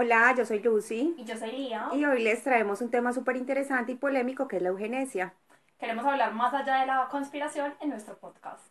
[0.00, 1.16] Hola, yo soy Lucy.
[1.18, 1.88] Y yo soy Lía.
[1.92, 5.34] Y hoy les traemos un tema súper interesante y polémico que es la eugenesia.
[5.76, 8.62] Queremos hablar más allá de la conspiración en nuestro podcast.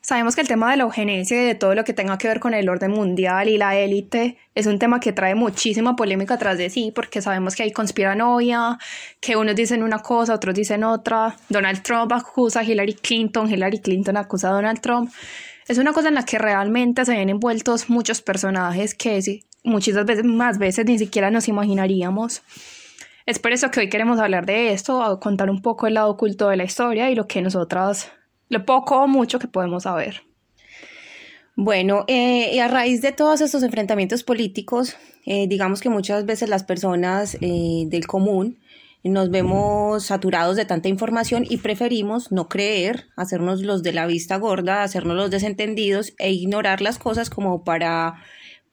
[0.00, 2.40] Sabemos que el tema de la eugenesia y de todo lo que tenga que ver
[2.40, 6.56] con el orden mundial y la élite es un tema que trae muchísima polémica tras
[6.56, 8.78] de sí, porque sabemos que hay conspiranoia,
[9.20, 11.36] que unos dicen una cosa, otros dicen otra.
[11.50, 15.12] Donald Trump acusa a Hillary Clinton, Hillary Clinton acusa a Donald Trump.
[15.68, 19.20] Es una cosa en la que realmente se ven envueltos muchos personajes que
[19.64, 22.42] muchas veces, más veces ni siquiera nos imaginaríamos.
[23.26, 26.48] Es por eso que hoy queremos hablar de esto, contar un poco el lado oculto
[26.48, 28.10] de la historia y lo que nosotras,
[28.48, 30.22] lo poco o mucho que podemos saber.
[31.56, 34.96] Bueno, eh, y a raíz de todos estos enfrentamientos políticos,
[35.26, 38.58] eh, digamos que muchas veces las personas eh, del común
[39.02, 44.36] nos vemos saturados de tanta información y preferimos no creer, hacernos los de la vista
[44.36, 48.22] gorda, hacernos los desentendidos e ignorar las cosas como para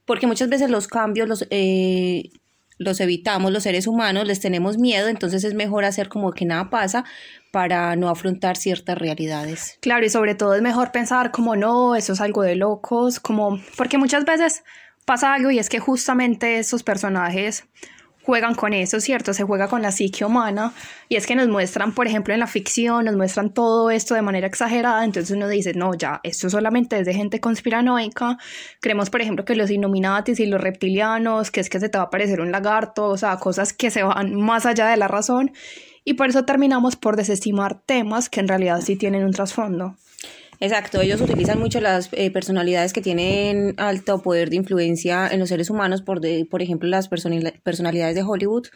[0.08, 2.32] porque muchas veces los cambios los, eh,
[2.80, 6.72] los evitamos los seres humanos, les tenemos miedo, entonces es mejor hacer como que nada
[6.72, 7.04] pasa
[7.52, 9.78] para no afrontar ciertas realidades.
[9.82, 13.60] Claro, y sobre todo es mejor pensar como no, eso es algo de locos, como
[13.76, 14.64] porque muchas veces
[15.06, 17.66] pasa algo y es que justamente esos personajes
[18.28, 19.34] juegan con eso, ¿cierto?
[19.34, 20.74] Se juega con la psique humana
[21.08, 24.22] y es que nos muestran, por ejemplo, en la ficción, nos muestran todo esto de
[24.22, 28.38] manera exagerada, entonces uno dice, no, ya, esto solamente es de gente conspiranoica,
[28.82, 32.04] creemos, por ejemplo, que los Illuminatis y los reptilianos, que es que se te va
[32.04, 35.54] a aparecer un lagarto, o sea, cosas que se van más allá de la razón
[36.04, 39.96] y por eso terminamos por desestimar temas que en realidad sí tienen un trasfondo.
[40.60, 45.50] Exacto, ellos utilizan mucho las eh, personalidades que tienen alto poder de influencia en los
[45.50, 48.68] seres humanos, por, por ejemplo, las personalidades de Hollywood.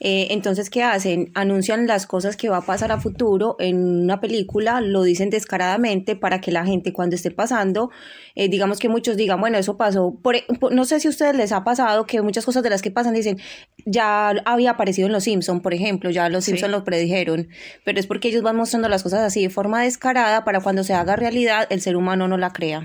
[0.00, 1.30] Eh, entonces, ¿qué hacen?
[1.34, 6.16] Anuncian las cosas que va a pasar a futuro en una película, lo dicen descaradamente
[6.16, 7.90] para que la gente cuando esté pasando,
[8.34, 10.18] eh, digamos que muchos digan, bueno, eso pasó.
[10.32, 12.82] E, por, no sé si a ustedes les ha pasado que muchas cosas de las
[12.82, 13.38] que pasan dicen,
[13.86, 17.48] ya había aparecido en Los Simpson, por ejemplo, ya Los Simpson lo predijeron,
[17.84, 20.94] pero es porque ellos van mostrando las cosas así de forma descarada para cuando se
[20.94, 22.82] haga realidad el ser humano no la crea.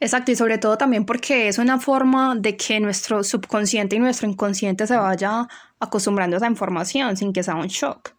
[0.00, 4.28] Exacto, y sobre todo también porque es una forma de que nuestro subconsciente y nuestro
[4.28, 5.48] inconsciente se vaya
[5.80, 8.14] acostumbrando a esa información sin que sea un shock.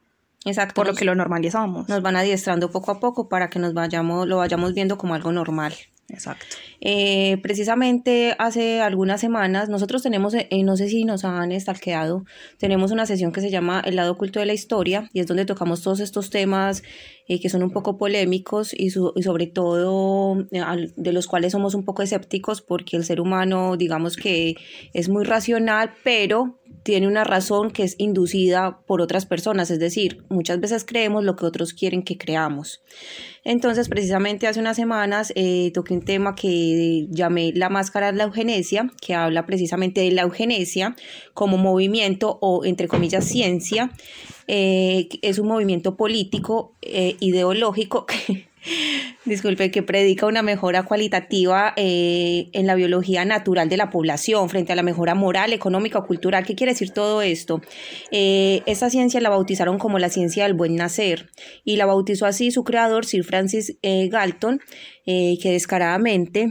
[0.45, 0.75] Exacto.
[0.75, 1.89] Por lo que lo normalizamos.
[1.89, 5.31] Nos van adiestrando poco a poco para que nos vayamos, lo vayamos viendo como algo
[5.31, 5.73] normal.
[6.07, 6.45] Exacto.
[6.81, 12.25] Eh, precisamente hace algunas semanas nosotros tenemos, eh, no sé si nos han estalqueado,
[12.59, 15.45] tenemos una sesión que se llama El lado oculto de la historia y es donde
[15.45, 16.83] tocamos todos estos temas
[17.27, 21.83] eh, que son un poco polémicos y, y sobre todo de los cuales somos un
[21.83, 24.55] poco escépticos porque el ser humano digamos que
[24.93, 30.23] es muy racional pero tiene una razón que es inducida por otras personas, es decir,
[30.29, 32.84] muchas veces creemos lo que otros quieren que creamos.
[33.44, 38.25] Entonces, precisamente hace unas semanas eh, toqué un tema que llamé La máscara de la
[38.25, 40.96] eugenesia, que habla precisamente de la eugenesia
[41.34, 43.90] como movimiento o, entre comillas, ciencia.
[44.47, 48.47] Eh, es un movimiento político, eh, ideológico que
[49.26, 54.74] disculpe, que predica una mejora cualitativa eh, en la biología natural de la población frente
[54.74, 56.46] a la mejora moral, económica o cultural.
[56.46, 57.62] ¿Qué quiere decir todo esto?
[58.12, 61.30] Eh, esta ciencia la bautizaron como la ciencia del buen nacer
[61.64, 64.62] y la bautizó así su creador, Sir Francis eh, Galton,
[65.06, 66.50] que descaradamente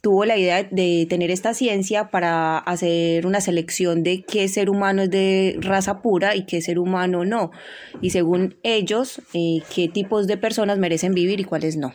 [0.00, 5.02] tuvo la idea de tener esta ciencia para hacer una selección de qué ser humano
[5.02, 7.50] es de raza pura y qué ser humano no.
[8.00, 11.94] Y según ellos, eh, qué tipos de personas merecen vivir y cuáles no.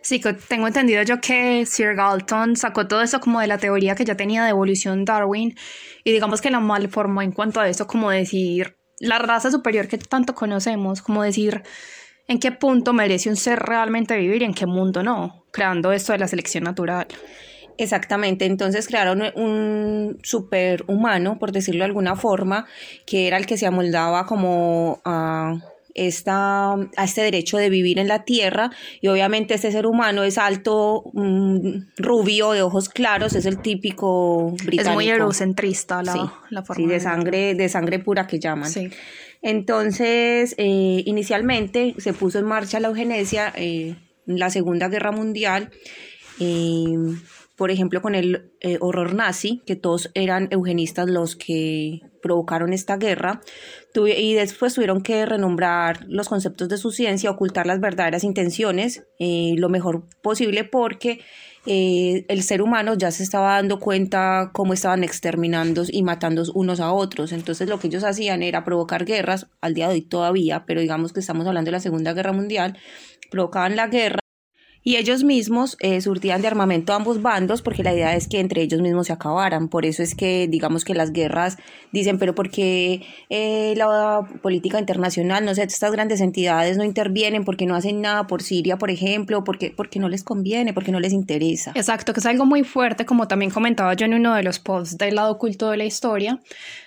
[0.00, 4.04] Sí, tengo entendido yo que Sir Galton sacó todo eso como de la teoría que
[4.04, 5.54] ya tenía de evolución Darwin
[6.02, 9.98] y digamos que la malformó en cuanto a eso como decir la raza superior que
[9.98, 11.62] tanto conocemos, como decir
[12.28, 16.12] en qué punto merece un ser realmente vivir y en qué mundo no, creando esto
[16.12, 17.06] de la selección natural.
[17.78, 22.66] Exactamente, entonces crearon un superhumano, por decirlo de alguna forma,
[23.04, 25.60] que era el que se amoldaba como a,
[25.96, 28.70] esta, a este derecho de vivir en la tierra
[29.00, 34.50] y obviamente este ser humano es alto, mm, rubio, de ojos claros, es el típico
[34.64, 34.90] británico.
[34.90, 36.84] Es muy eurocentrista la, forma.
[36.84, 38.70] Sí, de sangre, de sangre pura que llaman.
[38.70, 38.90] Sí.
[39.42, 43.94] Entonces, eh, inicialmente se puso en marcha la eugenesia eh,
[44.26, 45.70] en la Segunda Guerra Mundial.
[46.40, 46.96] Eh,
[47.56, 52.96] por ejemplo, con el eh, horror nazi, que todos eran eugenistas los que provocaron esta
[52.96, 53.40] guerra,
[53.94, 59.54] y después tuvieron que renombrar los conceptos de su ciencia, ocultar las verdaderas intenciones eh,
[59.56, 61.20] lo mejor posible porque
[61.64, 66.80] eh, el ser humano ya se estaba dando cuenta cómo estaban exterminando y matando unos
[66.80, 67.32] a otros.
[67.32, 71.12] Entonces lo que ellos hacían era provocar guerras, al día de hoy todavía, pero digamos
[71.12, 72.78] que estamos hablando de la Segunda Guerra Mundial,
[73.30, 74.20] provocaban la guerra
[74.86, 78.38] Y ellos mismos eh, surtían de armamento a ambos bandos porque la idea es que
[78.38, 79.66] entre ellos mismos se acabaran.
[79.66, 81.56] Por eso es que digamos que las guerras
[81.90, 87.44] dicen, pero ¿por qué eh, la política internacional, no sé, estas grandes entidades no intervienen?
[87.44, 89.42] porque no hacen nada por Siria, por ejemplo?
[89.42, 90.72] porque porque no les conviene?
[90.72, 91.72] porque no les interesa?
[91.74, 94.96] Exacto, que es algo muy fuerte, como también comentaba yo en uno de los posts
[94.98, 96.38] del lado oculto de la historia,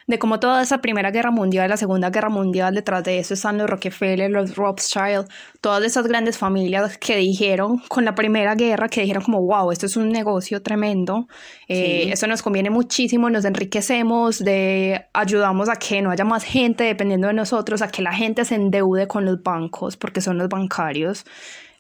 [0.08, 3.58] de cómo toda esa Primera Guerra Mundial, la Segunda Guerra Mundial, detrás de eso están
[3.58, 5.28] los Rockefeller, los Rothschild,
[5.60, 9.88] todas esas grandes familias que dijeron con la Primera Guerra, que dijeron como, wow, esto
[9.88, 11.28] es un negocio tremendo,
[11.68, 16.84] eh, esto nos conviene muchísimo, nos enriquecemos, de, ayudamos a que no haya más gente
[16.84, 20.50] dependiendo de nosotros, a que la gente se endeude con los bancos, porque son los
[20.50, 21.26] bancarios.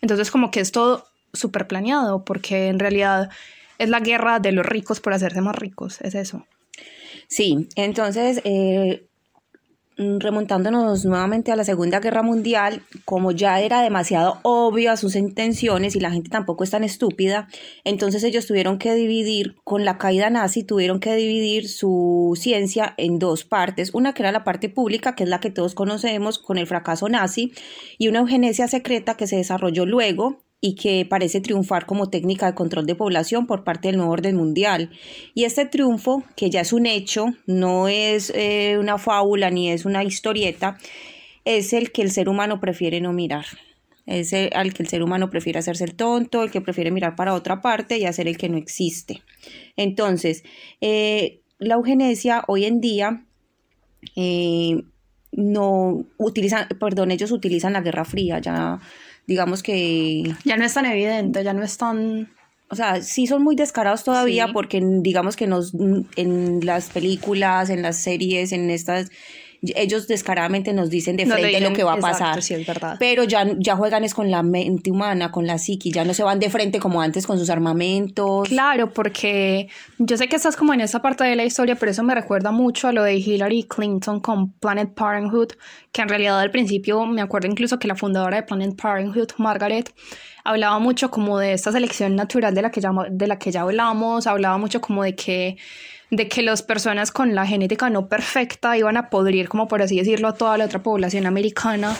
[0.01, 3.29] Entonces como que es todo súper planeado, porque en realidad
[3.77, 6.44] es la guerra de los ricos por hacerse más ricos, es eso.
[7.27, 9.06] Sí, entonces, eh,
[10.19, 15.95] remontándonos nuevamente a la Segunda Guerra Mundial, como ya era demasiado obvio a sus intenciones
[15.95, 17.49] y la gente tampoco es tan estúpida,
[17.83, 23.19] entonces ellos tuvieron que dividir, con la caída nazi, tuvieron que dividir su ciencia en
[23.19, 26.57] dos partes, una que era la parte pública, que es la que todos conocemos con
[26.57, 27.51] el fracaso nazi,
[27.97, 32.56] y una eugenesia secreta que se desarrolló luego y que parece triunfar como técnica de
[32.56, 34.91] control de población por parte del nuevo orden mundial.
[35.33, 39.85] Y este triunfo, que ya es un hecho, no es eh, una fábula ni es
[39.85, 40.77] una historieta,
[41.45, 43.45] es el que el ser humano prefiere no mirar.
[44.06, 47.15] Es el, al que el ser humano prefiere hacerse el tonto, el que prefiere mirar
[47.15, 49.21] para otra parte y hacer el que no existe.
[49.77, 50.44] Entonces,
[50.81, 53.23] eh, la eugenesia hoy en día
[54.15, 54.81] eh,
[55.31, 58.79] no utilizan, perdón, ellos utilizan la Guerra Fría, ya
[59.27, 60.24] digamos que...
[60.44, 62.31] Ya no es tan evidente, ya no es tan...
[62.71, 65.74] O sea, sí son muy descarados todavía porque digamos que nos,
[66.16, 69.10] en las películas, en las series, en estas
[69.61, 72.41] ellos descaradamente nos dicen de frente lo que va a pasar.
[72.41, 72.95] Sí, es verdad.
[73.00, 76.23] Pero ya, ya juegan es con la mente humana, con la psiqui, ya no se
[76.23, 78.47] van de frente como antes con sus armamentos.
[78.47, 82.03] Claro, porque yo sé que estás como en esa parte de la historia, pero eso
[82.03, 85.53] me recuerda mucho a lo de Hillary Clinton con Planet Parenthood,
[85.91, 89.94] que en realidad al principio me acuerdo incluso que la fundadora de Planet Parenthood, Margaret,
[90.44, 93.61] hablaba mucho como de esta selección natural de la que ya, de la que ya
[93.61, 95.57] hablamos, hablaba mucho como de que
[96.11, 99.97] de que las personas con la genética no perfecta iban a podrir, como por así
[99.97, 101.95] decirlo, a toda la otra población americana.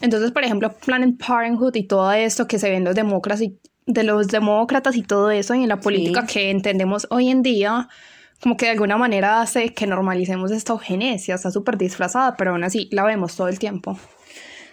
[0.00, 4.02] Entonces, por ejemplo, Planned Parenthood y todo esto que se ven los demócratas y, de
[4.02, 7.88] los demócratas y todo eso y en la política que entendemos hoy en día,
[8.40, 12.64] como que de alguna manera hace que normalicemos esta eugenesia, está súper disfrazada, pero aún
[12.64, 13.98] así la vemos todo el tiempo.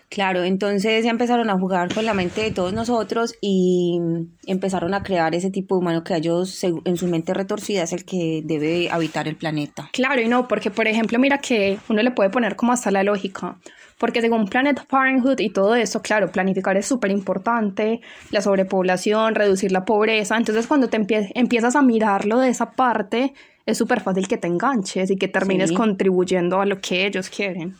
[0.09, 3.99] Claro, entonces ya empezaron a jugar con la mente de todos nosotros y
[4.45, 8.05] empezaron a crear ese tipo de humano que ellos en su mente retorcida es el
[8.05, 9.89] que debe habitar el planeta.
[9.91, 13.03] Claro, y no, porque por ejemplo, mira que uno le puede poner como hasta la
[13.03, 13.57] lógica,
[13.97, 17.99] porque según Planet Parenthood y todo eso, claro, planificar es súper importante,
[18.31, 20.97] la sobrepoblación, reducir la pobreza, entonces cuando te
[21.35, 23.33] empiezas a mirarlo de esa parte,
[23.65, 27.75] es súper fácil que te enganches y que termines contribuyendo a lo que ellos quieren.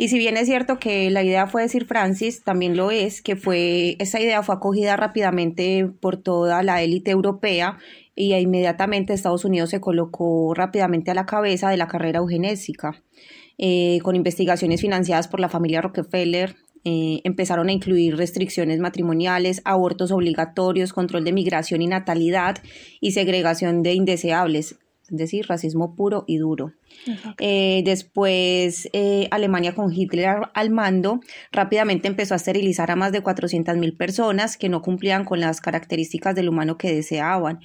[0.00, 3.36] Y si bien es cierto que la idea fue decir Francis, también lo es que
[3.36, 7.76] fue esa idea fue acogida rápidamente por toda la élite europea
[8.14, 13.02] y inmediatamente Estados Unidos se colocó rápidamente a la cabeza de la carrera eugenésica.
[13.58, 20.12] Eh, con investigaciones financiadas por la familia Rockefeller, eh, empezaron a incluir restricciones matrimoniales, abortos
[20.12, 22.56] obligatorios, control de migración y natalidad
[23.02, 24.78] y segregación de indeseables,
[25.10, 26.72] es decir, racismo puro y duro.
[27.38, 31.20] Eh, después, eh, Alemania con Hitler al mando
[31.52, 36.34] rápidamente empezó a esterilizar a más de 400.000 personas que no cumplían con las características
[36.34, 37.60] del humano que deseaban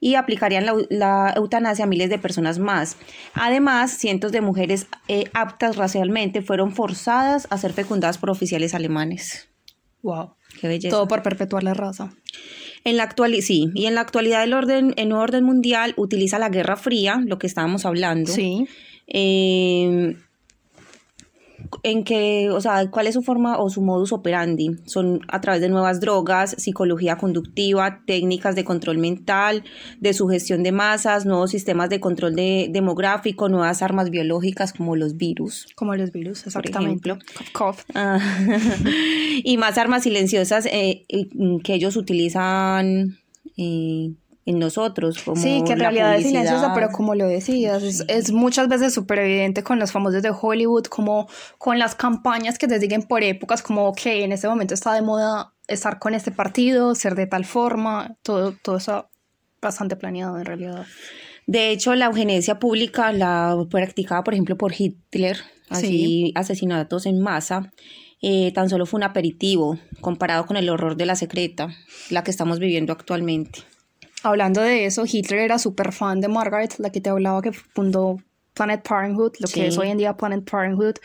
[0.00, 2.96] y aplicarían la, eutanasia a miles de personas más.
[3.34, 9.48] Además, cientos de mujeres eh, aptas racialmente fueron forzadas a ser fecundadas por oficiales alemanes.
[10.02, 10.34] Wow.
[10.60, 10.96] Qué belleza.
[10.96, 12.10] Todo por perpetuar la raza.
[12.84, 16.38] En la actualidad, sí, y en la actualidad el orden, el nuevo orden mundial utiliza
[16.38, 18.32] la Guerra Fría, lo que estábamos hablando.
[18.32, 18.66] Sí.
[19.06, 20.16] Eh,
[21.82, 24.76] en que, o sea, cuál es su forma o su modus operandi.
[24.84, 29.64] Son a través de nuevas drogas, psicología conductiva, técnicas de control mental,
[30.00, 35.66] de sugestión de masas, nuevos sistemas de control demográfico, nuevas armas biológicas como los virus.
[35.74, 37.08] Como los virus, exactamente.
[37.08, 37.76] Por ejemplo.
[37.94, 38.18] Ah.
[39.44, 41.04] y más armas silenciosas eh,
[41.64, 43.18] que ellos utilizan.
[43.56, 44.12] Eh,
[44.48, 45.22] en nosotros.
[45.22, 49.18] Como sí, que en realidad es silenciosa, pero como lo decías, es, muchas veces súper
[49.18, 51.28] evidente con los famosos de Hollywood, como
[51.58, 55.02] con las campañas que te siguen por épocas, como que en este momento está de
[55.02, 59.10] moda estar con este partido, ser de tal forma, todo, todo eso
[59.60, 60.86] bastante planeado en realidad.
[61.46, 65.36] De hecho, la eugenesia pública, la practicada, por ejemplo, por Hitler,
[65.68, 67.70] así asesinatos en masa,
[68.22, 71.68] eh, tan solo fue un aperitivo comparado con el horror de la secreta,
[72.08, 73.60] la que estamos viviendo actualmente.
[74.28, 78.18] Hablando de eso, Hitler era súper fan de Margaret, la que te hablaba que fundó
[78.52, 80.96] Planet Parenthood, lo que es hoy en día Planet Parenthood,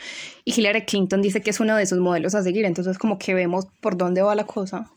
[0.44, 3.32] y Hillary Clinton dice que es uno de sus modelos a seguir, entonces como que
[3.32, 4.90] vemos por dónde va la cosa.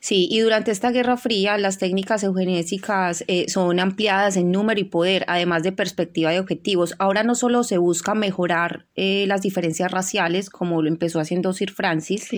[0.00, 4.84] Sí, y durante esta Guerra Fría las técnicas eugenésicas eh, son ampliadas en número y
[4.84, 6.96] poder, además de perspectiva y objetivos.
[6.98, 11.70] Ahora no solo se busca mejorar eh, las diferencias raciales, como lo empezó haciendo Sir
[11.70, 12.28] Francis,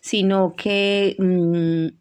[0.00, 1.98] sino que mm,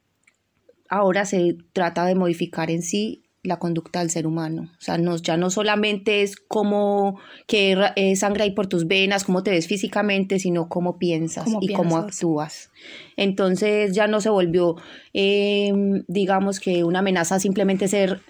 [0.90, 4.70] ahora se trata de modificar en sí la conducta del ser humano.
[4.78, 9.24] O sea, no, ya no solamente es cómo que eh, sangre hay por tus venas,
[9.24, 12.72] cómo te ves físicamente, sino cómo piensas y cómo actúas.
[13.16, 14.76] Entonces ya no se volvió,
[15.14, 18.22] em, digamos que una amenaza simplemente ser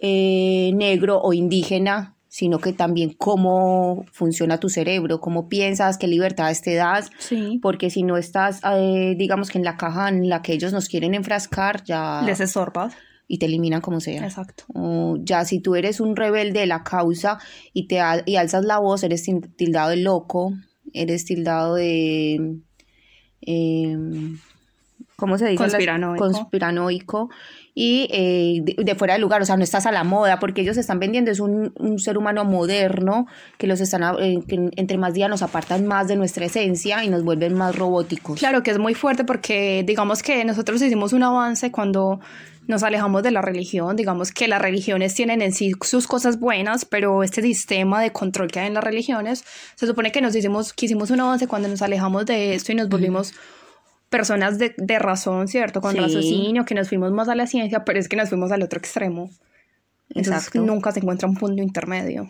[0.00, 6.62] eh, negro o indígena, sino que también cómo funciona tu cerebro, cómo piensas, qué libertades
[6.62, 7.10] te das,
[7.60, 10.88] porque si no estás, eh, digamos que en la caja en la que ellos nos
[10.88, 12.22] quieren enfrascar, ya...
[12.24, 12.94] Les estorbas
[13.26, 14.22] y te eliminan como sea.
[14.24, 14.66] Exacto.
[15.24, 17.40] ya si tú eres un rebelde de la causa
[17.72, 20.54] y te y alzas la voz, eres tildado de loco,
[20.92, 22.60] eres tildado de
[23.40, 24.17] em,
[25.18, 25.62] ¿cómo se dice?
[25.64, 26.24] Conspiranoico.
[26.24, 27.28] Conspiranoico
[27.74, 30.76] y eh, de, fuera de lugar, o sea, no estás a la moda, porque ellos
[30.76, 35.28] están vendiendo, es un, ser humano moderno, que los están, eh, que entre más días
[35.28, 38.38] nos apartan más de nuestra esencia y nos vuelven más robóticos.
[38.38, 42.20] Claro que es muy fuerte porque digamos que nosotros hicimos un avance cuando
[42.68, 46.84] nos alejamos de la religión, digamos que las religiones tienen en sí sus cosas buenas,
[46.84, 49.44] pero este sistema de control que hay en las religiones,
[49.74, 52.74] se supone que nos hicimos, que hicimos un avance cuando nos alejamos de esto y
[52.74, 53.34] nos volvimos
[54.08, 55.80] personas de, razón, ¿cierto?
[55.80, 58.62] Con raciocinio, que nos fuimos más a la ciencia, pero es que nos fuimos al
[58.62, 59.30] otro extremo.
[60.10, 62.28] Entonces nunca se encuentra un punto intermedio.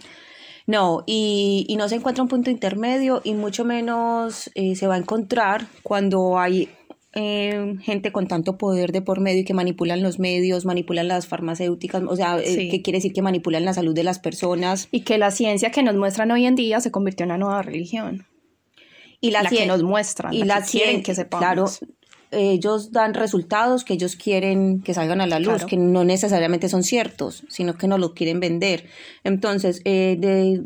[0.67, 4.97] No, y, y, no se encuentra un punto intermedio y mucho menos eh, se va
[4.97, 6.69] a encontrar cuando hay
[7.15, 11.27] eh, gente con tanto poder de por medio y que manipulan los medios, manipulan las
[11.27, 14.89] farmacéuticas, o sea, eh, ¿qué quiere decir que manipulan la salud de las personas.
[14.91, 17.63] Y que la ciencia que nos muestran hoy en día se convirtió en una nueva
[17.63, 18.27] religión.
[19.21, 21.45] Y la, que nos muestran, y la, que quieren que sepamos.
[21.45, 21.67] Claro,
[22.31, 26.83] ellos dan resultados que ellos quieren que salgan a la luz, que no necesariamente son
[26.83, 28.87] ciertos, sino que no lo quieren vender.
[29.25, 30.63] Entonces, eh, de,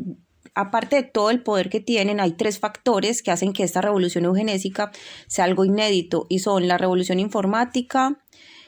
[0.55, 4.25] aparte de todo el poder que tienen, hay tres factores que hacen que esta revolución
[4.25, 4.91] eugenésica
[5.27, 8.19] sea algo inédito y son la revolución informática,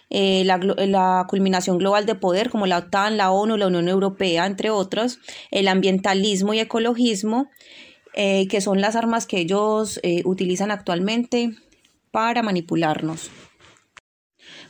[0.09, 4.69] eh, la, culminación global de poder como la OTAN, la ONU, la Unión Europea, entre
[4.69, 5.19] otros,
[5.51, 7.49] el ambientalismo y ecologismo,
[8.15, 11.51] eh, que son las armas que ellos eh, utilizan actualmente
[12.11, 13.29] para manipularnos.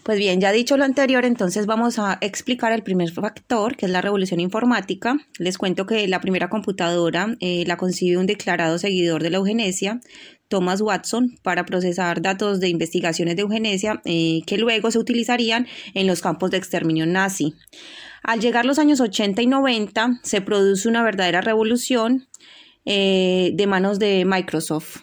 [0.06, 3.92] Pues bien, ya dicho lo anterior, entonces vamos a explicar el primer factor, que es
[3.92, 5.18] la revolución informática.
[5.40, 10.00] Les cuento que la primera computadora eh, la concibió un declarado seguidor de la eugenesia,
[10.48, 16.06] Thomas Watson, para procesar datos de investigaciones de eugenesia eh, que luego se utilizarían en
[16.06, 17.56] los campos de exterminio nazi.
[18.22, 22.28] Al llegar los años 80 y 90, se produce una verdadera revolución
[22.86, 24.98] eh, de manos de Microsoft.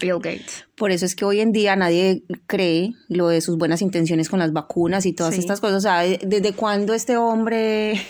[0.00, 0.66] Bill Gates.
[0.76, 4.38] Por eso es que hoy en día nadie cree lo de sus buenas intenciones con
[4.38, 5.78] las vacunas y todas estas cosas.
[5.78, 8.00] O sea, ¿desde cuándo este hombre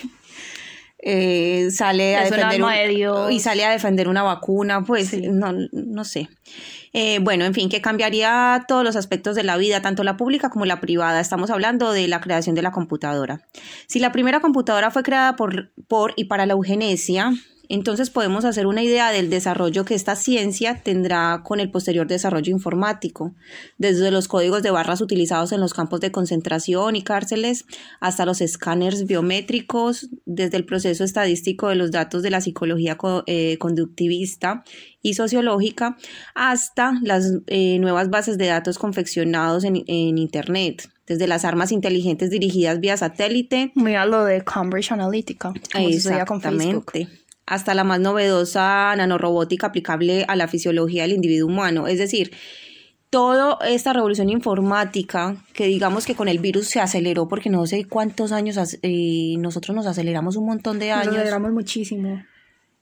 [0.98, 2.90] eh, sale a defender
[3.30, 4.84] y sale a defender una vacuna?
[4.84, 6.28] Pues no, no sé.
[6.92, 10.50] Eh, bueno, en fin, que cambiaría todos los aspectos de la vida, tanto la pública
[10.50, 11.20] como la privada.
[11.20, 13.42] Estamos hablando de la creación de la computadora.
[13.86, 17.32] Si la primera computadora fue creada por, por y para la eugenesia,
[17.70, 22.50] entonces podemos hacer una idea del desarrollo que esta ciencia tendrá con el posterior desarrollo
[22.50, 23.32] informático,
[23.78, 27.66] desde los códigos de barras utilizados en los campos de concentración y cárceles
[28.00, 33.56] hasta los escáneres biométricos, desde el proceso estadístico de los datos de la psicología eh,
[33.58, 34.64] conductivista
[35.00, 35.96] y sociológica
[36.34, 42.80] hasta las eh, nuevas bases de datos confeccionados en, Internet desde las armas inteligentes dirigidas
[42.80, 43.70] vía satélite.
[43.76, 45.52] Mira lo de Cambridge Analytica.
[45.74, 47.08] Exactamente
[47.50, 51.88] hasta la más novedosa nanorobótica aplicable a la fisiología del individuo humano.
[51.88, 52.30] Es decir,
[53.10, 57.86] toda esta revolución informática, que digamos que con el virus se aceleró, porque no sé
[57.86, 61.06] cuántos años eh, nosotros nos aceleramos un montón de años.
[61.06, 62.22] Nos aceleramos muchísimo.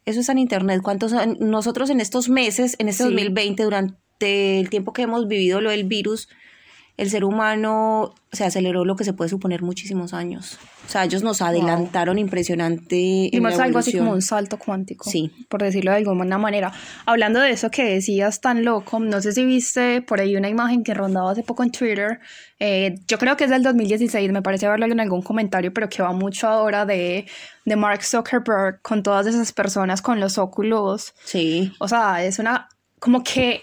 [0.05, 0.83] Eso está en internet.
[0.83, 5.71] ¿Cuántos nosotros en estos meses, en este 2020, durante el tiempo que hemos vivido lo
[5.71, 6.29] del virus,
[6.99, 10.59] el ser humano se aceleró lo que se puede suponer muchísimos años.
[10.85, 12.97] O sea, ellos nos adelantaron impresionante.
[12.97, 15.09] Y más algo así como un salto cuántico.
[15.09, 15.31] Sí.
[15.49, 16.73] Por decirlo de alguna manera.
[17.07, 20.83] Hablando de eso que decías tan loco, no sé si viste por ahí una imagen
[20.83, 22.19] que rondaba hace poco en Twitter.
[22.59, 26.03] Eh, yo creo que es del 2016, me parece verlo en algún comentario, pero que
[26.03, 27.27] va mucho ahora de,
[27.65, 31.15] de Mark Zuckerberg con todas esas personas con los óculos.
[31.25, 31.73] Sí.
[31.79, 32.69] O sea, es una.
[32.99, 33.63] Como que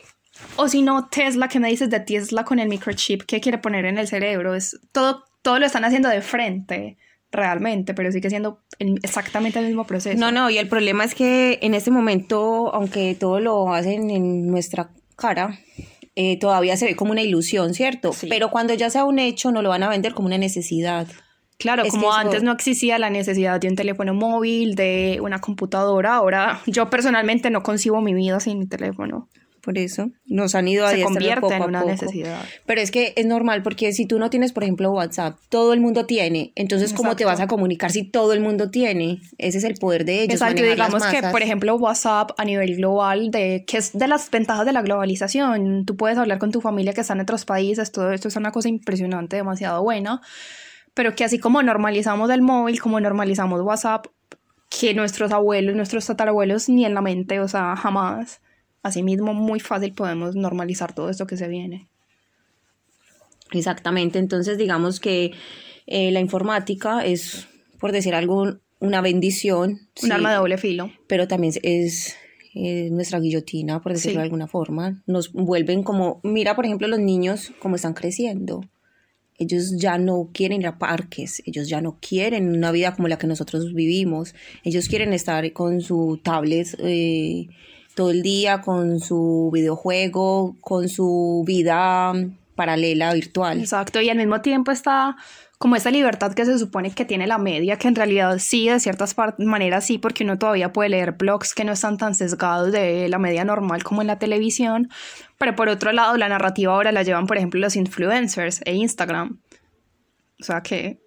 [0.57, 3.85] O si no, Tesla, que me dices de Tesla con el microchip que quiere poner
[3.85, 4.55] en el cerebro?
[4.55, 6.97] Es, todo, todo lo están haciendo de frente
[7.31, 10.17] realmente, pero sigue siendo exactamente el mismo proceso.
[10.17, 14.47] No, no, y el problema es que en este momento, aunque todo lo hacen en
[14.47, 15.59] nuestra cara,
[16.15, 18.11] eh, todavía se ve como una ilusión, ¿cierto?
[18.29, 21.07] Pero cuando ya sea un hecho, no lo van a vender como una necesidad.
[21.57, 26.61] Claro, como antes no existía la necesidad de un teléfono móvil, de una computadora, ahora
[26.65, 29.29] yo personalmente no concibo mi vida sin mi teléfono
[29.65, 32.45] por eso nos han ido a se convierte en una necesidad.
[32.67, 35.81] Pero es que es normal porque si tú no tienes, por ejemplo, WhatsApp, todo el
[35.81, 39.21] mundo tiene, entonces ¿cómo te vas a comunicar si todo el mundo tiene?
[39.39, 40.35] Ese es el poder de ellos.
[40.35, 44.67] Exacto, digamos que, por ejemplo, WhatsApp a nivel global, de que es de las ventajas
[44.67, 48.11] de la globalización, tú puedes hablar con tu familia que está en otros países, todo
[48.11, 50.21] esto es una cosa impresionante, demasiado buena,
[50.93, 54.05] pero que así como normalizamos el móvil, como normalizamos WhatsApp,
[54.69, 58.41] que nuestros abuelos, nuestros tatarabuelos ni en la mente, o sea, jamás.
[58.85, 61.87] Asimismo, muy fácil podemos normalizar todo esto que se viene.
[63.51, 65.31] Exactamente, entonces digamos que
[65.87, 67.47] eh, la informática es,
[67.79, 69.79] por decir algo, una bendición.
[70.03, 70.91] Un arma de doble filo.
[71.07, 72.15] Pero también es
[72.53, 75.01] nuestra guillotina, por decirlo de alguna forma.
[75.07, 78.61] Nos vuelven como, mira, por ejemplo, los niños cómo están creciendo.
[79.39, 83.17] Ellos ya no quieren ir a parques, ellos ya no quieren una vida como la
[83.17, 84.35] que nosotros vivimos.
[84.63, 87.47] Ellos quieren estar con su tablet eh,
[87.95, 92.13] todo el día con su videojuego, con su vida
[92.55, 93.59] paralela virtual.
[93.59, 95.15] Exacto, y al mismo tiempo está
[95.57, 98.79] como esa libertad que se supone que tiene la media, que en realidad sí, de
[98.79, 103.07] ciertas maneras sí, porque uno todavía puede leer blogs que no están tan sesgados de
[103.07, 104.89] la media normal como en la televisión,
[105.37, 109.39] pero por otro lado la narrativa ahora la llevan, por ejemplo, los influencers e Instagram.
[110.39, 110.99] O sea que...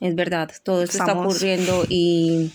[0.00, 2.52] Es verdad, todo esto está ocurriendo y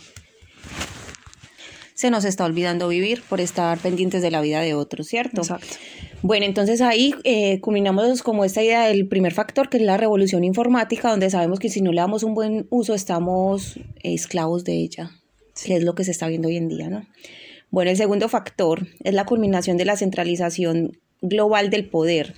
[2.04, 5.40] se nos está olvidando vivir por estar pendientes de la vida de otros, ¿cierto?
[5.40, 5.78] Exacto.
[6.22, 10.44] Bueno, entonces ahí eh, culminamos como esta idea del primer factor, que es la revolución
[10.44, 15.12] informática, donde sabemos que si no le damos un buen uso estamos esclavos de ella,
[15.64, 17.08] que es lo que se está viendo hoy en día, ¿no?
[17.72, 22.34] Bueno, el segundo factor es la culminación de la centralización global del poder.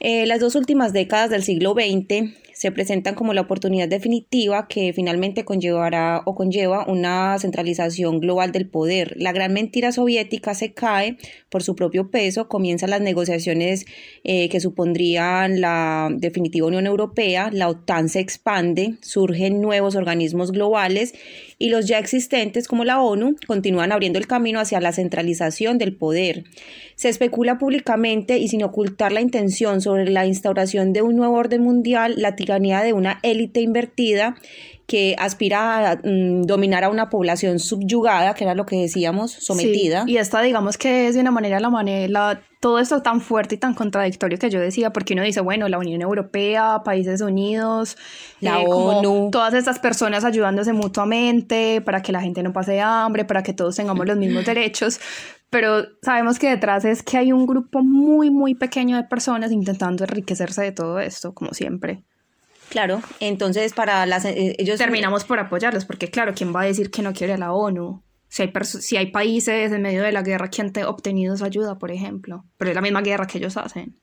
[0.00, 4.94] Eh, las dos últimas décadas del siglo XX se presentan como la oportunidad definitiva que
[4.94, 9.12] finalmente conllevará o conlleva una centralización global del poder.
[9.18, 11.18] La gran mentira soviética se cae
[11.50, 13.84] por su propio peso, comienzan las negociaciones
[14.24, 21.12] eh, que supondrían la definitiva Unión Europea, la OTAN se expande, surgen nuevos organismos globales
[21.58, 25.94] y los ya existentes como la ONU continúan abriendo el camino hacia la centralización del
[25.94, 26.44] poder.
[26.94, 31.60] Se especula públicamente y sin ocultar la intención sobre la instauración de un nuevo orden
[31.60, 34.36] mundial, la de una élite invertida
[34.86, 40.04] que aspira a mm, dominar a una población subyugada, que era lo que decíamos, sometida.
[40.06, 43.58] y esta digamos que es de una manera la manera, todo esto tan fuerte y
[43.58, 47.96] tan contradictorio que yo decía, porque uno dice, bueno, la Unión Europea, Países Unidos,
[48.40, 53.24] la eh, ONU, todas estas personas ayudándose mutuamente para que la gente no pase hambre,
[53.24, 55.00] para que todos tengamos los mismos derechos,
[55.50, 60.04] pero sabemos que detrás es que hay un grupo muy, muy pequeño de personas intentando
[60.04, 62.04] enriquecerse de todo esto, como siempre.
[62.68, 66.90] Claro, entonces para las eh, ellos terminamos por apoyarlos, porque claro, ¿quién va a decir
[66.90, 68.02] que no quiere a la ONU?
[68.28, 71.78] Si hay, si hay países en medio de la guerra que han obtenido esa ayuda,
[71.78, 74.00] por ejemplo, pero es la misma guerra que ellos hacen.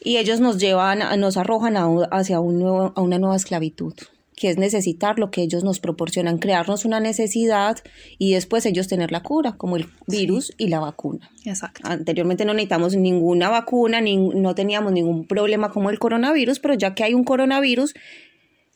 [0.00, 1.74] Y ellos nos llevan, nos arrojan
[2.12, 3.94] hacia un nuevo, a una nueva esclavitud
[4.36, 7.78] que es necesitar lo que ellos nos proporcionan, crearnos una necesidad
[8.18, 11.30] y después ellos tener la cura, como el virus y la vacuna.
[11.46, 11.80] Exacto.
[11.84, 16.94] Anteriormente no necesitamos ninguna vacuna, ni, no teníamos ningún problema como el coronavirus, pero ya
[16.94, 17.94] que hay un coronavirus,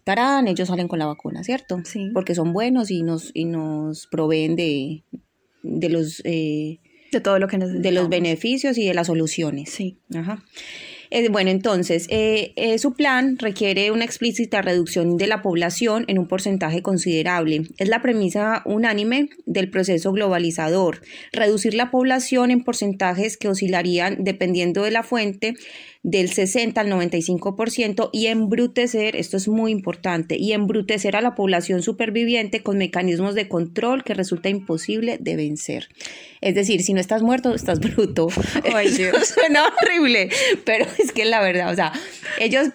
[0.02, 1.82] tarán, ellos salen con la vacuna, ¿cierto?
[1.84, 2.10] Sí.
[2.14, 5.04] Porque son buenos y nos, y nos proveen de,
[5.62, 6.22] de los...
[6.24, 6.80] Eh,
[7.12, 7.82] de todo lo que necesitamos.
[7.82, 9.68] De los beneficios y de las soluciones.
[9.68, 9.98] Sí.
[10.14, 10.42] Ajá.
[11.10, 16.18] Eh, bueno, entonces, eh, eh, su plan requiere una explícita reducción de la población en
[16.18, 17.62] un porcentaje considerable.
[17.78, 21.02] Es la premisa unánime del proceso globalizador.
[21.32, 25.54] Reducir la población en porcentajes que oscilarían dependiendo de la fuente
[26.02, 31.82] del 60 al 95% y embrutecer, esto es muy importante, y embrutecer a la población
[31.82, 35.88] superviviente con mecanismos de control que resulta imposible de vencer.
[36.40, 38.28] Es decir, si no estás muerto, estás bruto.
[38.74, 39.28] Ay, Dios.
[39.34, 40.30] Suena horrible,
[40.64, 41.92] pero es que la verdad, o sea,
[42.38, 42.68] ellos,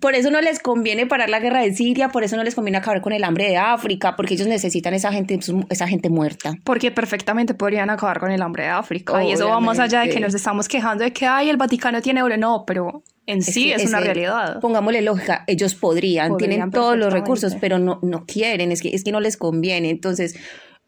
[0.00, 2.78] por eso no les conviene parar la guerra de Siria, por eso no les conviene
[2.78, 5.38] acabar con el hambre de África, porque ellos necesitan esa gente,
[5.70, 6.54] esa gente muerta.
[6.64, 9.22] Porque perfectamente podrían acabar con el hambre de África.
[9.24, 12.00] Y eso va más allá de que nos estamos quejando de que, ay, el Vaticano
[12.02, 12.36] tiene oro.
[12.36, 14.60] No, pero en sí es, una realidad.
[14.60, 19.04] Pongámosle lógica, ellos podrían, tienen todos los recursos, pero no, no quieren, es que, es
[19.04, 19.90] que no les conviene.
[19.90, 20.34] Entonces,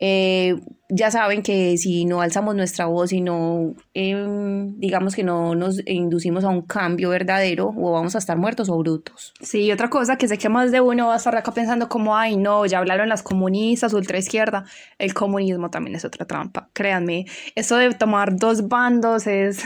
[0.07, 5.55] eh, ya saben que si no alzamos nuestra voz y no, em, digamos que no
[5.55, 9.33] nos inducimos a un cambio verdadero, o vamos a estar muertos o brutos.
[9.40, 12.14] Sí, otra cosa que sé que más de uno va a estar acá pensando como,
[12.14, 14.67] ay, no, ya hablaron las comunistas, ultra izquierda.
[14.99, 17.25] El comunismo también es otra trampa, créanme.
[17.55, 19.64] Eso de tomar dos bandos es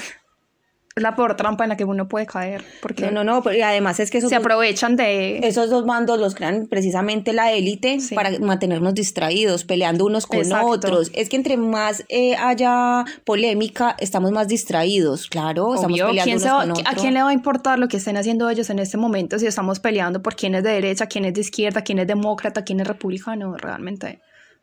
[1.01, 2.65] la peor trampa en la que uno puede caer.
[2.81, 5.39] Porque no, no, no, y además es que se aprovechan de...
[5.39, 11.11] Esos dos bandos los crean precisamente la élite para mantenernos distraídos, peleando unos con otros.
[11.15, 16.71] Es que entre más eh, haya polémica, estamos más distraídos, claro, estamos peleando unos con
[16.73, 16.87] otros.
[16.87, 19.47] ¿A quién le va a importar lo que estén haciendo ellos en este momento si
[19.47, 22.81] estamos peleando por quién es de derecha, quién es de izquierda, quién es demócrata, quién
[22.81, 23.57] es republicano?
[23.57, 24.21] Realmente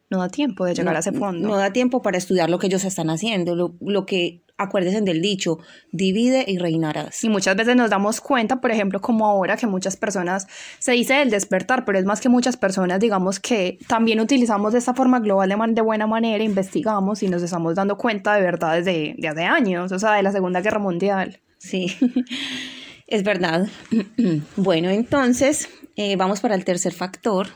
[0.10, 1.48] no da tiempo de llegar a ese fondo.
[1.48, 5.22] No da tiempo para estudiar lo que ellos están haciendo, lo, lo que acuérdense del
[5.22, 5.60] dicho,
[5.92, 7.24] divide y reinarás.
[7.24, 10.48] Y muchas veces nos damos cuenta, por ejemplo, como ahora que muchas personas,
[10.80, 14.80] se dice el despertar, pero es más que muchas personas, digamos que también utilizamos de
[14.80, 18.86] esta forma global de, de buena manera, investigamos y nos estamos dando cuenta de verdades
[18.86, 21.42] de, de hace años, o sea, de la Segunda Guerra Mundial.
[21.58, 21.96] Sí,
[23.08, 23.68] es verdad.
[24.56, 27.48] bueno, entonces, eh, vamos para el tercer factor,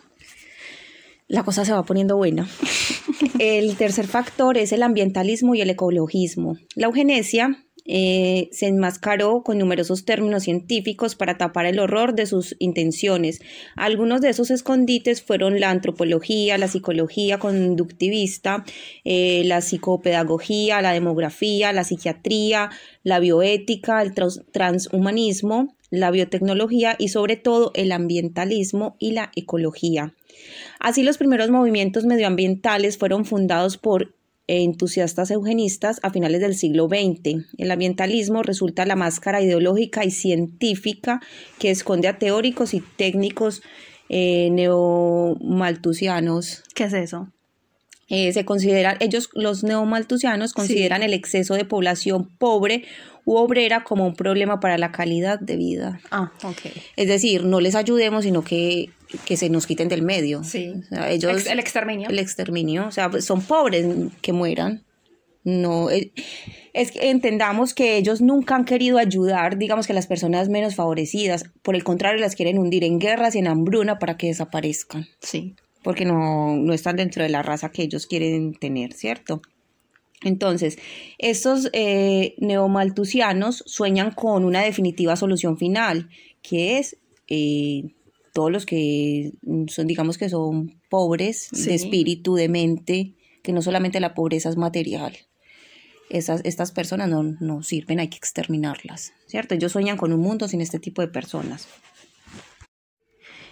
[1.28, 2.48] la cosa se va poniendo buena.
[3.40, 6.58] El tercer factor es el ambientalismo y el ecologismo.
[6.76, 12.56] La eugenesia eh, se enmascaró con numerosos términos científicos para tapar el horror de sus
[12.60, 13.42] intenciones.
[13.76, 18.64] Algunos de esos escondites fueron la antropología, la psicología conductivista,
[19.06, 22.70] eh, la psicopedagogía, la demografía, la psiquiatría,
[23.04, 30.14] la bioética, el transhumanismo, la biotecnología y sobre todo el ambientalismo y la ecología.
[30.80, 34.14] Así los primeros movimientos medioambientales fueron fundados por
[34.48, 37.46] entusiastas eugenistas a finales del siglo XX.
[37.58, 41.22] El ambientalismo resulta la máscara ideológica y científica
[41.60, 43.62] que esconde a teóricos y técnicos
[44.10, 46.64] eh, neomaltusianos.
[46.74, 47.28] ¿Qué es eso?
[48.10, 52.86] Eh, se consideran, ellos, los neomaltusianos, consideran el exceso de población pobre
[53.24, 56.02] u obrera como un problema para la calidad de vida.
[56.10, 56.72] Ah, ok.
[56.96, 58.90] Es decir, no les ayudemos, sino que,
[59.26, 60.44] que se nos quiten del medio.
[60.44, 60.74] Sí.
[61.08, 62.10] ellos, el exterminio.
[62.10, 62.88] El exterminio.
[62.88, 63.86] O sea, pues, son pobres
[64.22, 64.84] que mueran.
[65.44, 66.12] No, eh,
[66.74, 71.46] es que entendamos que ellos nunca han querido ayudar, digamos que las personas menos favorecidas,
[71.62, 75.08] por el contrario, las quieren hundir en guerras y en hambruna para que desaparezcan.
[75.22, 79.42] Sí porque no, no están dentro de la raza que ellos quieren tener, ¿cierto?
[80.22, 80.78] Entonces,
[81.18, 86.10] estos eh, neomaltusianos sueñan con una definitiva solución final,
[86.42, 87.94] que es eh,
[88.40, 89.34] todos los que
[89.68, 94.56] son, digamos que son pobres de espíritu, de mente, que no solamente la pobreza es
[94.56, 95.18] material.
[96.10, 99.56] Esas, estas personas no, no sirven, hay que exterminarlas, ¿cierto?
[99.56, 101.68] Ellos sueñan con un mundo sin este tipo de personas.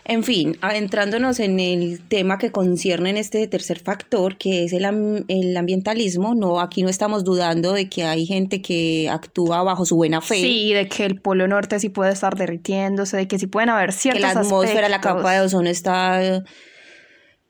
[0.09, 4.85] En fin, adentrándonos en el tema que concierne en este tercer factor, que es el,
[5.27, 9.97] el, ambientalismo, no, aquí no estamos dudando de que hay gente que actúa bajo su
[9.97, 10.35] buena fe.
[10.35, 13.91] Sí, de que el Polo Norte sí puede estar derritiéndose, de que sí pueden haber
[13.91, 16.41] ciertos Que la atmósfera, la capa de ozono está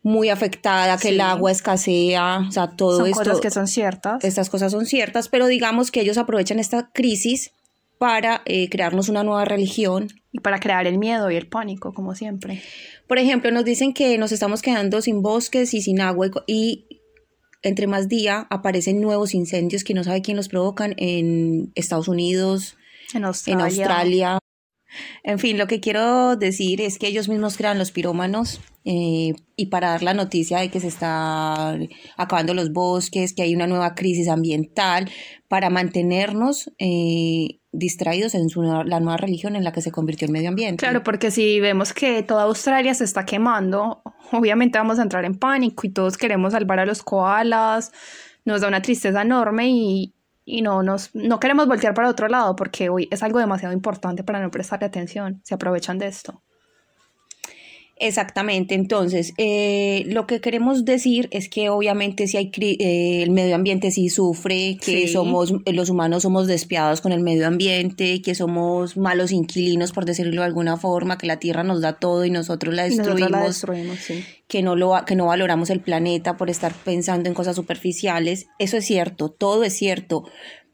[0.01, 3.19] muy afectada, que el agua escasea, o sea, todo son esto.
[3.19, 4.23] cosas que son ciertas.
[4.23, 7.51] Estas cosas son ciertas, pero digamos que ellos aprovechan esta crisis
[7.97, 10.07] para eh, crearnos una nueva religión.
[10.31, 12.61] Y para crear el miedo y el pánico, como siempre.
[13.07, 16.85] Por ejemplo, nos dicen que nos estamos quedando sin bosques y sin agua y
[17.63, 22.77] entre más día aparecen nuevos incendios que no sabe quién los provocan en Estados Unidos,
[23.13, 23.59] en Australia.
[23.59, 24.39] En, Australia.
[25.23, 29.65] en fin, lo que quiero decir es que ellos mismos crean los pirómanos eh, y
[29.65, 33.95] para dar la noticia de que se están acabando los bosques, que hay una nueva
[33.95, 35.09] crisis ambiental,
[35.47, 40.31] para mantenernos eh, distraídos en su, la nueva religión en la que se convirtió el
[40.31, 40.81] medio ambiente.
[40.81, 44.01] Claro, porque si vemos que toda Australia se está quemando,
[44.31, 47.91] obviamente vamos a entrar en pánico y todos queremos salvar a los koalas,
[48.45, 50.13] nos da una tristeza enorme y,
[50.45, 54.23] y no, nos, no queremos voltear para otro lado porque hoy es algo demasiado importante
[54.23, 56.41] para no prestarle atención, se aprovechan de esto.
[57.99, 63.55] Exactamente, entonces eh, lo que queremos decir es que obviamente si hay eh, el medio
[63.55, 68.97] ambiente sí sufre, que somos los humanos somos despiadados con el medio ambiente, que somos
[68.97, 72.75] malos inquilinos por decirlo de alguna forma, que la tierra nos da todo y nosotros
[72.75, 73.65] la destruimos,
[74.47, 78.77] que no lo que no valoramos el planeta por estar pensando en cosas superficiales, eso
[78.77, 80.23] es cierto, todo es cierto,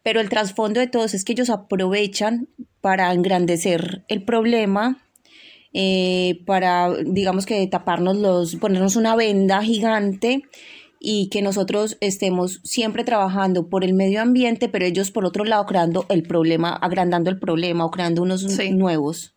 [0.04, 2.50] pero el trasfondo de todo es que ellos aprovechan
[2.82, 5.03] para engrandecer el problema
[5.74, 10.44] eh, para, digamos que taparnos los, ponernos una venda gigante
[11.06, 15.66] y que nosotros estemos siempre trabajando por el medio ambiente, pero ellos por otro lado
[15.66, 19.36] creando el problema, agrandando el problema o creando unos nuevos.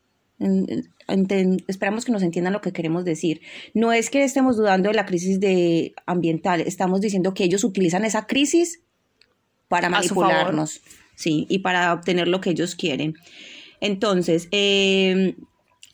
[1.67, 3.41] esperamos que nos entiendan lo que queremos decir.
[3.75, 8.05] No es que estemos dudando de la crisis de ambiental, estamos diciendo que ellos utilizan
[8.05, 8.83] esa crisis
[9.67, 10.83] para manipularnos,
[11.17, 13.15] sí, y para obtener lo que ellos quieren.
[13.81, 15.35] Entonces, em,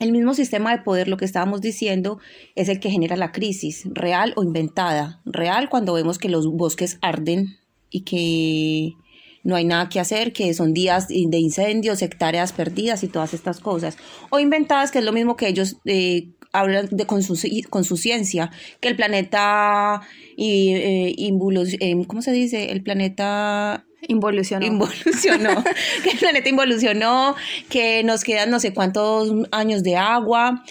[0.02, 2.18] el mismo sistema de poder, lo que estábamos diciendo,
[2.54, 5.20] es el que genera la crisis, real o inventada.
[5.24, 7.56] Real cuando vemos que los bosques arden
[7.90, 8.94] y que
[9.44, 13.60] no hay nada que hacer, que son días de incendios, hectáreas perdidas y todas estas
[13.60, 13.96] cosas.
[14.30, 17.36] O inventadas, que es lo mismo que ellos eh, hablan de, con, su,
[17.96, 20.02] ciencia, que el planeta,
[20.36, 22.70] y, eh, eh, ¿cómo se dice?
[22.72, 24.66] El planeta Involucionó.
[24.66, 25.62] Involucionó.
[26.02, 27.36] que el planeta involucionó,
[27.68, 30.62] que nos quedan no sé cuántos años de agua.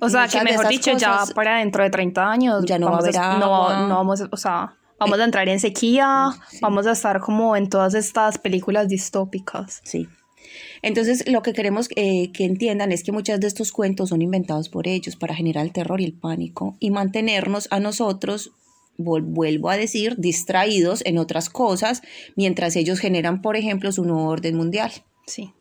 [0.00, 3.08] O sea, que mejor dicho, ya para dentro de 30 años ya no vamos a
[3.08, 3.86] haber agua.
[3.88, 7.94] No, vamos, o sea, vamos a entrar en sequía, vamos a estar como en todas
[7.94, 9.80] estas películas distópicas.
[9.84, 10.08] Sí.
[10.82, 14.68] Entonces, lo que queremos eh, que entiendan es que muchos de estos cuentos son inventados
[14.68, 18.52] por ellos para generar el terror y el pánico y mantenernos a nosotros
[18.98, 22.02] vuelvo a decir, distraídos en otras cosas,
[22.36, 24.92] mientras ellos generan, por ejemplo, su nuevo orden mundial.
[25.26, 25.52] Sí.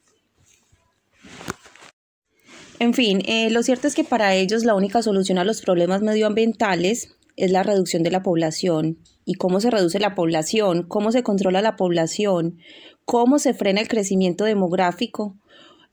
[2.80, 6.02] En fin, eh, lo cierto es que para ellos la única solución a los problemas
[6.02, 8.98] medioambientales es la reducción de la población.
[9.26, 10.84] ¿Y cómo se reduce la población?
[10.88, 12.60] ¿Cómo se controla la población?
[13.06, 15.36] ¿Cómo se frena el crecimiento demográfico?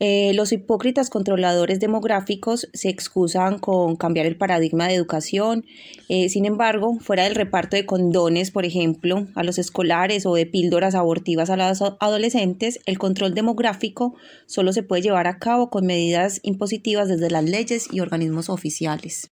[0.01, 5.65] Eh, los hipócritas controladores demográficos se excusan con cambiar el paradigma de educación.
[6.09, 10.47] Eh, sin embargo, fuera del reparto de condones, por ejemplo, a los escolares o de
[10.47, 14.15] píldoras abortivas a los adolescentes, el control demográfico
[14.47, 19.31] solo se puede llevar a cabo con medidas impositivas desde las leyes y organismos oficiales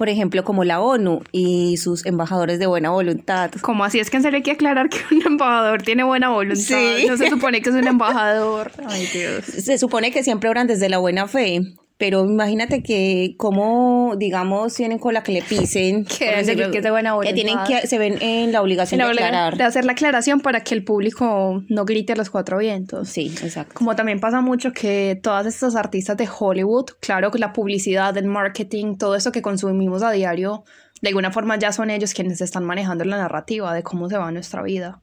[0.00, 3.50] por ejemplo, como la ONU y sus embajadores de buena voluntad.
[3.60, 6.78] Como así es que en serio hay que aclarar que un embajador tiene buena voluntad.
[7.06, 8.72] No se supone que es un embajador.
[8.86, 9.44] Ay, Dios.
[9.44, 11.74] Se supone que siempre oran desde la buena fe.
[12.00, 16.06] Pero imagínate que como, digamos, tienen con la que le pisen.
[16.10, 17.34] Que, que es de buena voluntad.
[17.34, 19.58] Que tienen que, se ven en la obligación de aclarar.
[19.58, 23.10] De hacer la aclaración para que el público no grite a los cuatro vientos.
[23.10, 23.74] Sí, exacto.
[23.74, 28.24] Como también pasa mucho que todas estas artistas de Hollywood, claro que la publicidad, el
[28.24, 30.64] marketing, todo eso que consumimos a diario,
[31.02, 34.32] de alguna forma ya son ellos quienes están manejando la narrativa de cómo se va
[34.32, 35.02] nuestra vida.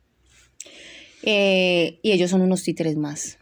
[1.22, 3.37] Eh, y ellos son unos títeres más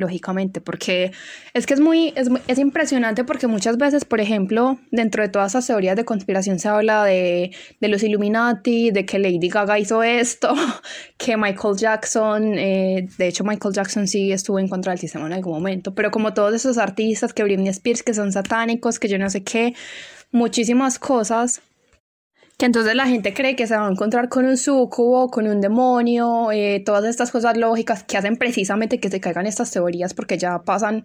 [0.00, 1.12] lógicamente, porque
[1.54, 5.66] es que es muy, es, impresionante porque muchas veces, por ejemplo, dentro de todas esas
[5.66, 10.54] teorías de conspiración se habla de, de los Illuminati, de que Lady Gaga hizo esto,
[11.16, 15.34] que Michael Jackson, eh, de hecho Michael Jackson sí estuvo en contra del sistema en
[15.34, 19.18] algún momento, pero como todos esos artistas, que Britney Spears, que son satánicos, que yo
[19.18, 19.74] no sé qué,
[20.32, 21.62] muchísimas cosas
[22.60, 25.62] que entonces la gente cree que se va a encontrar con un sucubo, con un
[25.62, 30.36] demonio, eh, todas estas cosas lógicas que hacen precisamente que se caigan estas teorías porque
[30.36, 31.02] ya pasan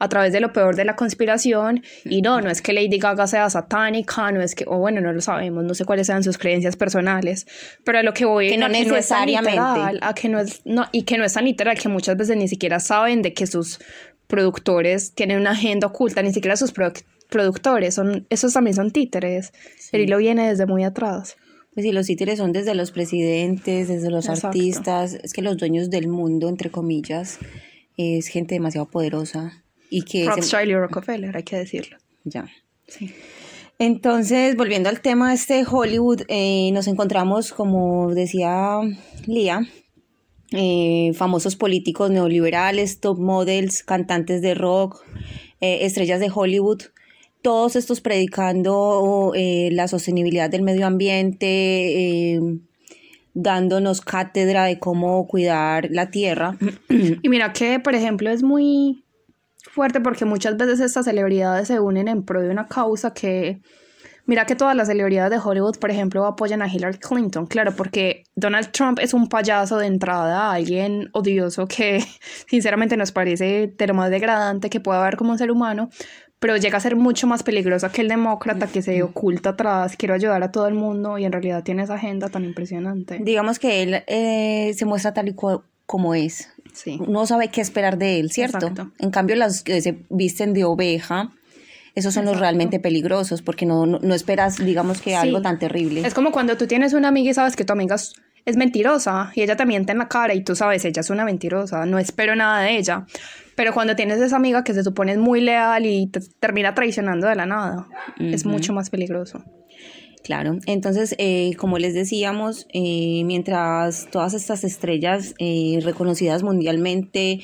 [0.00, 1.84] a través de lo peor de la conspiración.
[2.04, 5.12] Y no, no es que Lady Gaga sea satánica, no es que, o bueno, no
[5.12, 7.46] lo sabemos, no sé cuáles sean sus creencias personales,
[7.84, 9.60] pero a lo que voy que no, necesariamente.
[10.02, 12.48] a que no es no, y que no es tan literal que muchas veces ni
[12.48, 13.78] siquiera saben de que sus
[14.26, 19.52] productores tienen una agenda oculta, ni siquiera sus productores productores, son, esos también son títeres.
[19.92, 21.36] El hilo viene desde muy atrás.
[21.74, 25.90] Pues sí, los títeres son desde los presidentes, desde los artistas, es que los dueños
[25.90, 27.38] del mundo, entre comillas,
[27.98, 30.26] es gente demasiado poderosa y que...
[30.26, 31.98] Rothschild y Rockefeller, hay que decirlo.
[32.24, 32.48] Ya.
[32.88, 33.12] Sí.
[33.78, 38.80] Entonces, volviendo al tema de este Hollywood, eh, nos encontramos, como decía
[39.26, 39.68] Lía,
[40.52, 45.04] eh, famosos políticos neoliberales, top models, cantantes de rock,
[45.60, 46.84] eh, estrellas de Hollywood,
[47.46, 51.46] todos estos predicando eh, la sostenibilidad del medio ambiente,
[52.34, 52.40] eh,
[53.34, 56.58] dándonos cátedra de cómo cuidar la tierra.
[57.22, 59.04] Y mira que, por ejemplo, es muy
[59.62, 63.60] fuerte porque muchas veces estas celebridades se unen en pro de una causa que...
[64.28, 68.24] Mira que todas las celebridades de Hollywood, por ejemplo, apoyan a Hillary Clinton, claro, porque
[68.34, 72.04] Donald Trump es un payaso de entrada, alguien odioso que
[72.48, 75.90] sinceramente nos parece de más degradante que pueda haber como un ser humano,
[76.38, 80.14] pero llega a ser mucho más peligrosa que el demócrata que se oculta atrás, quiero
[80.14, 83.18] ayudar a todo el mundo y en realidad tiene esa agenda tan impresionante.
[83.22, 85.34] Digamos que él eh, se muestra tal y
[85.86, 86.50] como es.
[86.72, 87.00] Sí.
[87.08, 88.70] No sabe qué esperar de él, ¿cierto?
[88.98, 91.32] En cambio, las que se visten de oveja,
[91.94, 96.06] esos son los realmente peligrosos porque no, no, esperas, digamos que algo tan terrible.
[96.06, 97.96] Es como cuando tú tienes una amiga y sabes que tu amiga
[98.44, 101.24] es mentirosa y ella también te en la cara y tú sabes, ella es una
[101.24, 103.06] mentirosa, no espero nada de ella.
[103.56, 107.34] Pero cuando tienes esa amiga que se supone muy leal y te termina traicionando de
[107.34, 107.88] la nada,
[108.18, 109.42] es mucho más peligroso.
[110.22, 117.40] Claro, entonces, eh, como les decíamos, eh, mientras todas estas estrellas eh, reconocidas mundialmente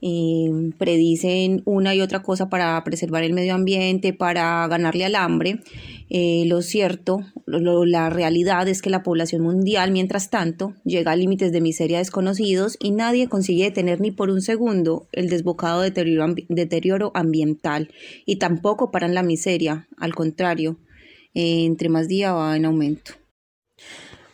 [0.00, 5.60] eh, predicen una y otra cosa para preservar el medio ambiente, para ganarle al hambre.
[6.10, 11.16] Eh, lo cierto, lo, la realidad es que la población mundial, mientras tanto, llega a
[11.16, 16.34] límites de miseria desconocidos y nadie consigue detener ni por un segundo el desbocado deterioro,
[16.48, 17.90] deterioro ambiental
[18.24, 20.78] y tampoco paran la miseria, al contrario,
[21.34, 23.12] eh, entre más día va en aumento.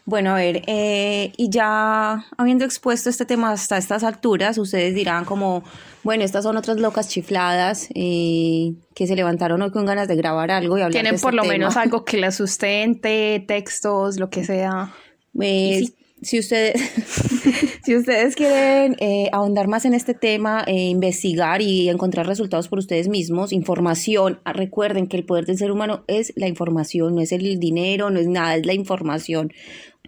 [0.06, 5.24] Bueno, a ver, eh, y ya habiendo expuesto este tema hasta estas alturas, ustedes dirán
[5.24, 5.64] como,
[6.02, 10.50] bueno, estas son otras locas chifladas eh, que se levantaron hoy con ganas de grabar
[10.50, 11.54] algo y hablar Tienen de este por lo tema.
[11.54, 14.92] menos algo que las sustente, textos, lo que sea.
[15.40, 15.94] Eh, sí.
[16.20, 16.80] si ustedes,
[17.82, 22.78] si ustedes quieren eh, ahondar más en este tema, eh, investigar y encontrar resultados por
[22.78, 27.22] ustedes mismos, información, ah, recuerden que el poder del ser humano es la información, no
[27.22, 29.50] es el dinero, no es nada, es la información.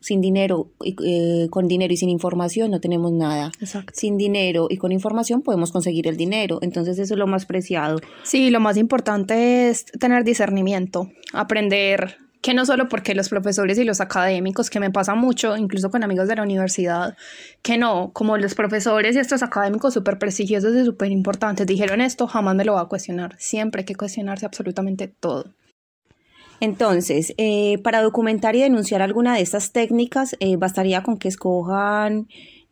[0.07, 3.51] Sin dinero, y, eh, con dinero y sin información no tenemos nada.
[3.61, 3.93] Exacto.
[3.93, 6.61] Sin dinero y con información podemos conseguir el dinero.
[6.63, 7.99] Entonces eso es lo más preciado.
[8.23, 13.85] Sí, lo más importante es tener discernimiento, aprender que no solo porque los profesores y
[13.85, 17.17] los académicos, que me pasa mucho, incluso con amigos de la universidad,
[17.63, 22.29] que no, como los profesores y estos académicos súper prestigiosos y súper importantes dijeron esto,
[22.29, 23.35] jamás me lo va a cuestionar.
[23.39, 25.47] Siempre hay que cuestionarse absolutamente todo.
[26.61, 32.29] Entonces, eh, para documentar y denunciar alguna de estas técnicas, eh, bastaría con que escojan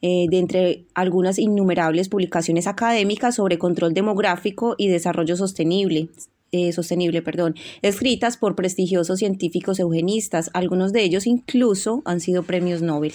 [0.07, 6.11] eh, de entre algunas innumerables publicaciones académicas sobre control demográfico y desarrollo sostenible.
[6.53, 12.83] eh, sostenible, perdón, escritas por prestigiosos científicos eugenistas, algunos de ellos incluso han sido premios
[12.83, 13.15] Nobel.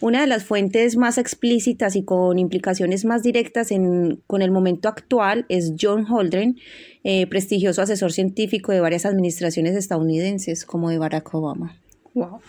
[0.00, 4.88] Una de las fuentes más explícitas y con implicaciones más directas en- con el momento
[4.88, 6.56] actual es John Holdren,
[7.02, 11.76] eh, prestigioso asesor científico de varias administraciones estadounidenses, como de Barack Obama.
[12.14, 12.40] Wow.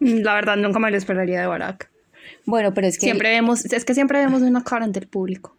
[0.00, 1.90] La verdad, nunca me lo esperaría de Barack.
[2.44, 5.56] Bueno, pero es que Siempre vemos, es que siempre vemos una cara ante el público.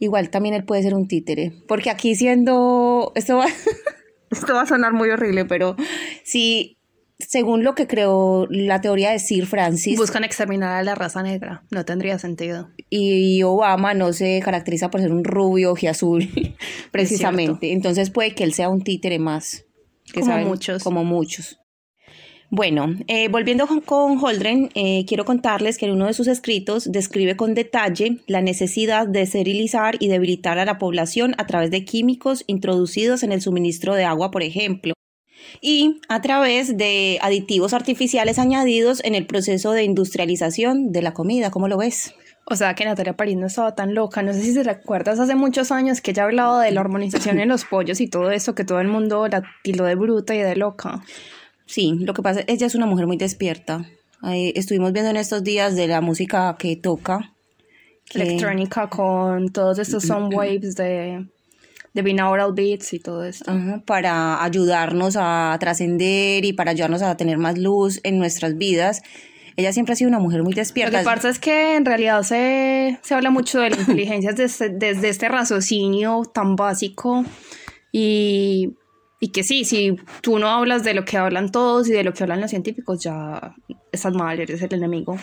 [0.00, 3.46] igual también él puede ser un títere, porque aquí siendo, esto va,
[4.32, 5.76] esto va a sonar muy horrible, pero
[6.24, 6.76] si,
[7.18, 11.62] según lo que creó la teoría de Sir Francis, Buscan exterminar a la raza negra.
[11.70, 12.70] No tendría sentido.
[12.90, 16.28] y Obama no se caracteriza por ser un rubio azul
[16.90, 17.72] precisamente.
[17.72, 19.64] Entonces puede que él sea un títere más.
[20.12, 20.82] que Como saben- muchos.
[20.82, 21.58] Como muchos.
[22.54, 26.92] Bueno, eh, volviendo con, con Holdren, eh, quiero contarles que en uno de sus escritos
[26.92, 31.86] describe con detalle la necesidad de esterilizar y debilitar a la población a través de
[31.86, 34.92] químicos introducidos en el suministro de agua, por ejemplo,
[35.60, 41.50] y a través de aditivos artificiales añadidos en el proceso de industrialización de la comida.
[41.50, 42.14] ¿Cómo lo ves?
[42.44, 44.22] O sea que Natalia París no estaba tan loca.
[44.22, 47.48] No sé si te recuerdas hace muchos años que ella hablaba de la hormonización en
[47.48, 50.56] los pollos y todo eso, que todo el mundo la tildó de bruta y de
[50.56, 51.02] loca.
[51.66, 53.84] Sí, lo que pasa, ella es una mujer muy despierta.
[54.28, 57.32] Eh, estuvimos viendo en estos días de la música que toca.
[58.10, 61.24] que- Electrónica con todos estos sound waves de,
[61.94, 63.52] de binaural beats y todo esto.
[63.86, 69.02] Para ayudarnos a trascender y para ayudarnos a tener más luz en nuestras vidas.
[69.56, 70.98] Ella siempre ha sido una mujer muy Lo despierta.
[71.00, 75.10] que pasa es que en realidad se, se habla mucho de la inteligencia desde, desde
[75.10, 77.24] este raciocinio tan básico
[77.92, 78.74] y,
[79.20, 82.14] y que sí, si tú no hablas de lo que hablan todos y de lo
[82.14, 83.54] que hablan los científicos, ya
[83.92, 85.18] estás mal, eres el enemigo.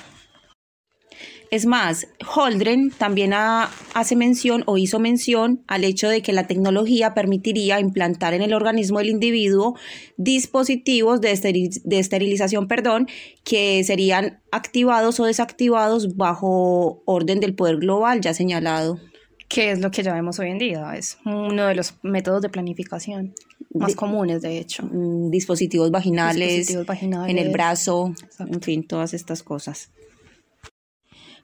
[1.51, 6.45] Es más, Holdren también ha- hace mención o hizo mención al hecho de que la
[6.45, 9.75] tecnología permitiría implantar en el organismo del individuo
[10.17, 13.07] dispositivos de, esteri- de esterilización, perdón,
[13.43, 18.99] que serían activados o desactivados bajo orden del poder global ya señalado.
[19.47, 22.49] que es lo que ya vemos hoy en día, es uno de los métodos de
[22.49, 23.33] planificación
[23.73, 24.83] más comunes, de hecho.
[24.83, 27.31] Mm, dispositivos vaginales, Dispositivos vaginales.
[27.31, 28.53] en el brazo, Exacto.
[28.53, 29.89] en fin, todas estas cosas.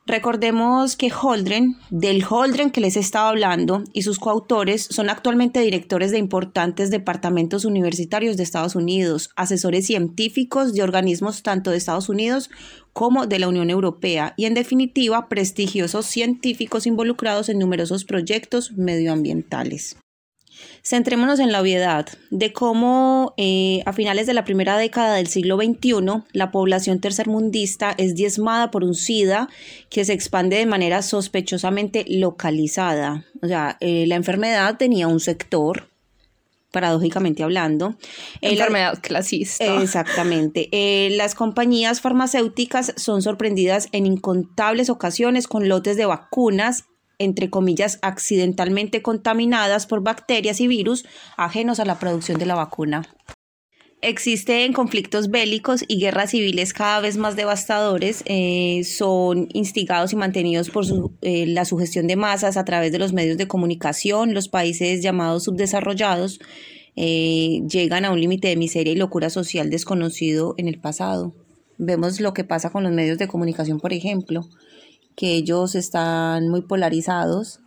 [0.08, 5.62] Recordemos que Holdren, del Holdren que les he estado hablando, y sus coautores son actualmente
[5.62, 12.08] directores de importantes departamentos universitarios de Estados Unidos, asesores científicos de organismos tanto de Estados
[12.08, 12.52] Unidos
[12.94, 19.98] como de la Unión Europea y en definitiva prestigiosos científicos involucrados en numerosos proyectos medioambientales.
[20.84, 25.58] Centrémonos en la obviedad de cómo eh, a finales de la primera década del siglo
[25.58, 29.50] XXI la población tercermundista es diezmada por un SIDA
[29.90, 33.26] que se expande de manera sospechosamente localizada.
[33.42, 35.88] O sea, eh, la enfermedad tenía un sector,
[36.72, 37.96] paradójicamente hablando.
[38.42, 39.82] Eh, la- Enfermedad clasista.
[39.82, 40.68] Exactamente.
[40.72, 46.84] Eh, las compañías farmacéuticas son sorprendidas en incontables ocasiones con lotes de vacunas,
[47.20, 51.06] entre comillas, accidentalmente contaminadas por bacterias y virus
[51.38, 53.04] ajenos a la producción de la vacuna.
[54.02, 58.22] Existen conflictos bélicos y guerras civiles cada vez más devastadores.
[58.26, 60.86] eh, son instigados y mantenidos por
[61.22, 64.34] eh, la sugestión de masas a través de los medios de comunicación.
[64.36, 66.40] Los países llamados subdesarrollados
[66.96, 71.34] eh, llegan a un límite de miseria y locura social desconocido en el pasado.
[71.78, 74.48] Vemos lo que pasa con los medios de comunicación, por ejemplo,
[75.16, 77.62] que ellos están muy polarizados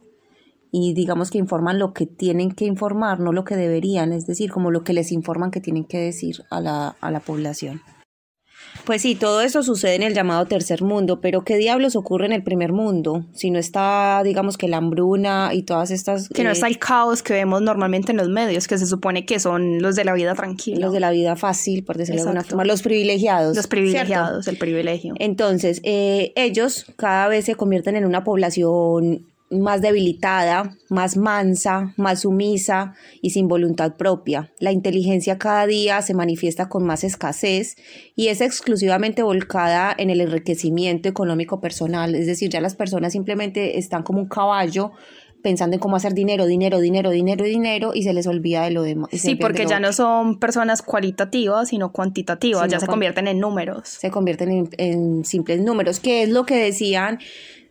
[0.71, 4.51] y digamos que informan lo que tienen que informar, no lo que deberían, es decir,
[4.51, 7.81] como lo que les informan que tienen que decir a la, a la población.
[8.85, 12.33] Pues sí, todo eso sucede en el llamado tercer mundo, pero ¿qué diablos ocurre en
[12.33, 13.27] el primer mundo?
[13.35, 16.29] Si no está, digamos que la hambruna y todas estas...
[16.31, 19.27] Que no eh, está el caos que vemos normalmente en los medios, que se supone
[19.27, 20.87] que son los de la vida tranquila.
[20.87, 23.49] los de la vida fácil, por decirlo de alguna forma, los privilegiados.
[23.49, 23.69] Los ¿cierto?
[23.69, 25.15] privilegiados, el privilegio.
[25.19, 32.21] Entonces, eh, ellos cada vez se convierten en una población más debilitada, más mansa, más
[32.21, 34.53] sumisa y sin voluntad propia.
[34.61, 37.77] La inteligencia cada día se manifiesta con más escasez
[38.15, 42.15] y es exclusivamente volcada en el enriquecimiento económico personal.
[42.15, 44.93] Es decir, ya las personas simplemente están como un caballo
[45.43, 48.83] pensando en cómo hacer dinero, dinero, dinero, dinero, dinero y se les olvida de lo
[48.83, 49.11] demás.
[49.13, 53.89] Sí, porque ya no son personas cualitativas, sino cuantitativas, Sino ya se convierten en números.
[53.89, 57.19] se convierten en, en simples números, que es lo que decían.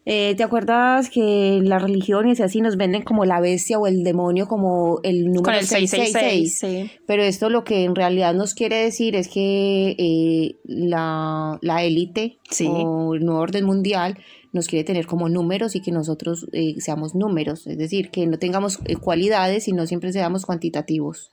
[0.09, 4.03] Eh, ¿Te acuerdas que las religiones y así nos venden como la bestia o el
[4.03, 6.59] demonio como el número Con el 666?
[6.59, 6.99] 666, sí.
[7.05, 12.37] Pero esto lo que en realidad nos quiere decir es que eh, la, la élite
[12.49, 12.69] Sí.
[12.69, 14.17] o el nuevo orden mundial
[14.53, 18.39] nos quiere tener como números y que nosotros eh, seamos números, es decir, que no
[18.39, 21.31] tengamos eh, cualidades, sino siempre seamos cuantitativos.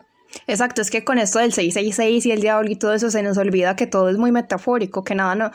[0.49, 3.39] Exacto, es que con esto del 666 y el diablo y todo eso se nos
[3.39, 5.51] olvida que todo es muy metafórico, que nada no,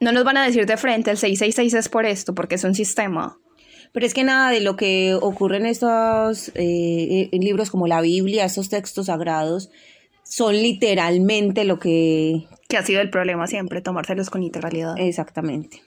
[0.00, 2.74] no nos van a decir de frente el 666 es por esto, porque es un
[2.74, 3.38] sistema.
[3.92, 8.00] Pero es que nada de lo que ocurre en estos eh, en libros como la
[8.00, 9.70] Biblia, estos textos sagrados,
[10.28, 12.44] son literalmente lo que...
[12.68, 14.94] Que ha sido el problema siempre, tomárselos con literalidad.
[14.98, 15.80] Exactamente.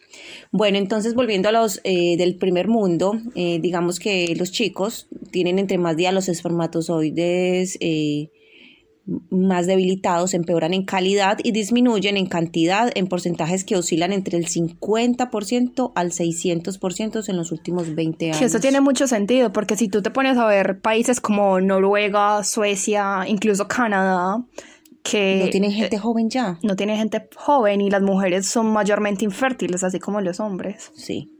[0.51, 5.59] Bueno, entonces volviendo a los eh, del primer mundo, eh, digamos que los chicos tienen
[5.59, 8.31] entre más días los espermatozoides eh,
[9.29, 14.47] más debilitados, empeoran en calidad y disminuyen en cantidad en porcentajes que oscilan entre el
[14.47, 18.37] 50% al 600% en los últimos 20 años.
[18.37, 22.43] Que eso tiene mucho sentido, porque si tú te pones a ver países como Noruega,
[22.43, 24.43] Suecia, incluso Canadá,
[25.03, 26.59] que No tienen gente joven ya.
[26.61, 30.91] no tienen gente joven y las mujeres son mayormente infértiles, así como los hombres.
[30.95, 31.31] Sí.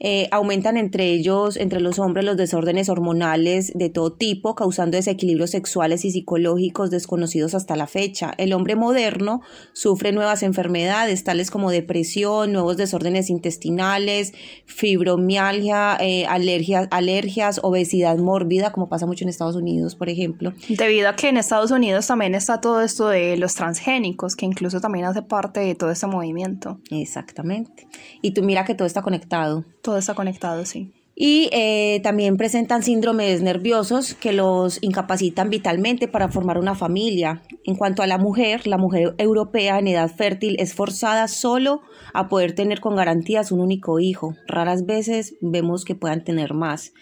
[0.00, 5.50] Eh, aumentan entre ellos, entre los hombres, los desórdenes hormonales de todo tipo, causando desequilibrios
[5.50, 8.32] sexuales y psicológicos desconocidos hasta la fecha.
[8.38, 9.42] El hombre moderno
[9.72, 14.32] sufre nuevas enfermedades, tales como depresión, nuevos desórdenes intestinales,
[14.66, 20.52] fibromialgia, eh, alergias, alergias, obesidad mórbida, como pasa mucho en Estados Unidos, por ejemplo.
[20.68, 24.80] Debido a que en Estados Unidos también está todo esto de los transgénicos, que incluso
[24.80, 26.80] también hace parte de todo este movimiento.
[26.90, 27.86] Exactamente.
[28.22, 29.64] Y tú mira que todo está conectado.
[29.84, 30.94] Todo está conectado, sí.
[31.14, 37.42] Y eh, también presentan síndromes nerviosos que los incapacitan vitalmente para formar una familia.
[37.64, 41.82] En cuanto a la mujer, la mujer europea en edad fértil es forzada solo
[42.14, 44.34] a poder tener con garantías un único hijo.
[44.48, 46.94] Raras veces vemos que puedan tener más.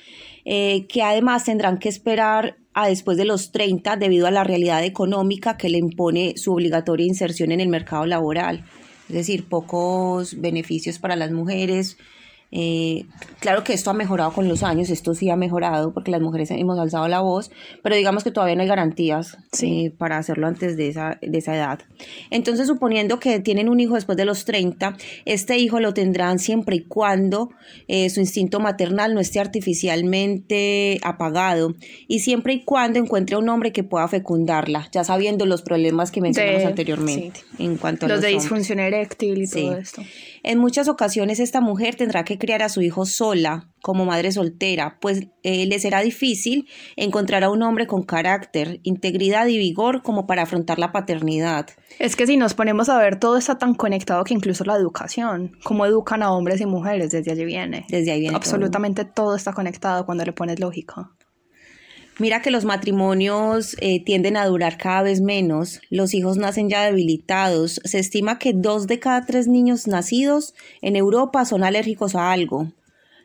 [0.45, 4.83] Eh, que además tendrán que esperar a después de los 30 debido a la realidad
[4.83, 8.64] económica que le impone su obligatoria inserción en el mercado laboral.
[9.09, 11.97] Es decir, pocos beneficios para las mujeres,
[12.53, 13.07] eh,
[13.40, 16.50] claro que esto ha mejorado con los años, esto sí ha mejorado porque las mujeres
[16.50, 17.50] hemos alzado la voz,
[17.82, 19.86] pero digamos que todavía no hay garantías Sí.
[19.86, 21.80] eh, para hacerlo antes de esa, de esa edad.
[22.30, 26.76] Entonces, suponiendo que tienen un hijo después de los 30, este hijo lo tendrán siempre
[26.76, 27.50] y cuando
[27.88, 31.74] eh, su instinto maternal no esté artificialmente apagado
[32.09, 36.20] y siempre y cuando encuentre un hombre que pueda fecundarla, ya sabiendo los problemas que
[36.20, 38.42] mencionamos De- anteriormente en cuanto a Los los de hombres.
[38.42, 39.62] disfunción eréctil y Sí.
[39.62, 40.03] todo esto.
[40.43, 44.99] En muchas ocasiones esta mujer tendrá que criar a su hijo sola, como madre soltera,
[45.01, 50.26] pues eh, le será difícil encontrar a un hombre con carácter, integridad y vigor como
[50.26, 51.66] para afrontar la paternidad.
[51.99, 55.53] Es que si nos ponemos a ver, todo está tan conectado que incluso la educación,
[55.62, 57.86] cómo educan a hombres y mujeres, desde allí viene.
[57.88, 58.38] Desde ahí viene todo.
[58.38, 59.36] Absolutamente todo.
[59.36, 61.11] está conectado cuando le pones lógica.
[62.23, 66.85] Mira que los matrimonios eh, tienden a durar cada vez menos, los hijos nacen ya
[66.85, 72.31] debilitados, se estima que dos de cada tres niños nacidos en Europa son alérgicos a
[72.31, 72.68] algo.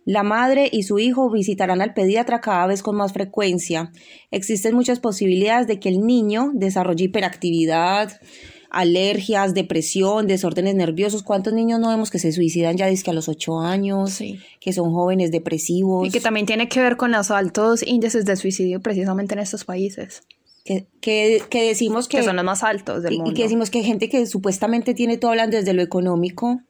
[0.04, 3.91] La madre y su hijo visitarán al pediatra cada vez con más frecuencia.
[4.32, 8.20] Existen muchas posibilidades de que el niño desarrolle hiperactividad,
[8.78, 11.23] alergias, depresión, desórdenes nerviosos.
[11.23, 14.11] ¿Cuántos niños no vemos que se suicidan ya desde a los 8 años?
[14.11, 14.39] Sí.
[14.59, 16.07] Que son jóvenes depresivos.
[16.07, 19.65] Y que también tiene que ver con los altos índices de suicidio precisamente en estos
[19.65, 20.21] países.
[20.63, 23.32] que, que, que decimos que, que son los más altos del y, mundo.
[23.32, 26.61] y que decimos que gente que supuestamente tiene todo hablando desde lo económico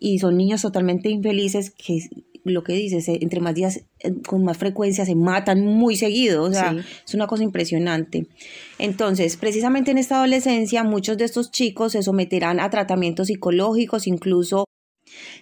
[0.00, 2.00] y son niños totalmente infelices que
[2.44, 6.42] lo que dices, eh, entre más días, eh, con más frecuencia se matan muy seguido,
[6.44, 6.80] o sea, Sí.
[7.06, 8.26] es una cosa impresionante.
[8.78, 14.64] Entonces, precisamente en esta adolescencia, muchos de estos chicos se someterán a tratamientos psicológicos, incluso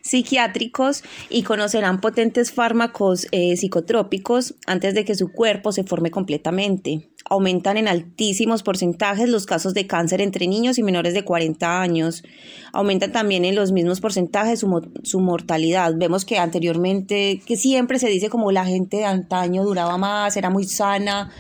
[0.03, 7.11] psiquiátricos y conocerán potentes fármacos eh, psicotrópicos antes de que su cuerpo se forme completamente.
[7.28, 12.22] Aumentan en altísimos porcentajes los casos de cáncer entre niños y menores de 40 años.
[12.72, 15.92] Aumentan también en los mismos porcentajes su, su mortalidad.
[15.96, 20.51] Vemos que anteriormente, que siempre se dice como la gente de antaño duraba más, era
[20.51, 21.30] muy sana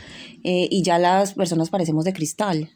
[0.44, 2.70] eh, y ya las personas parecemos de cristal.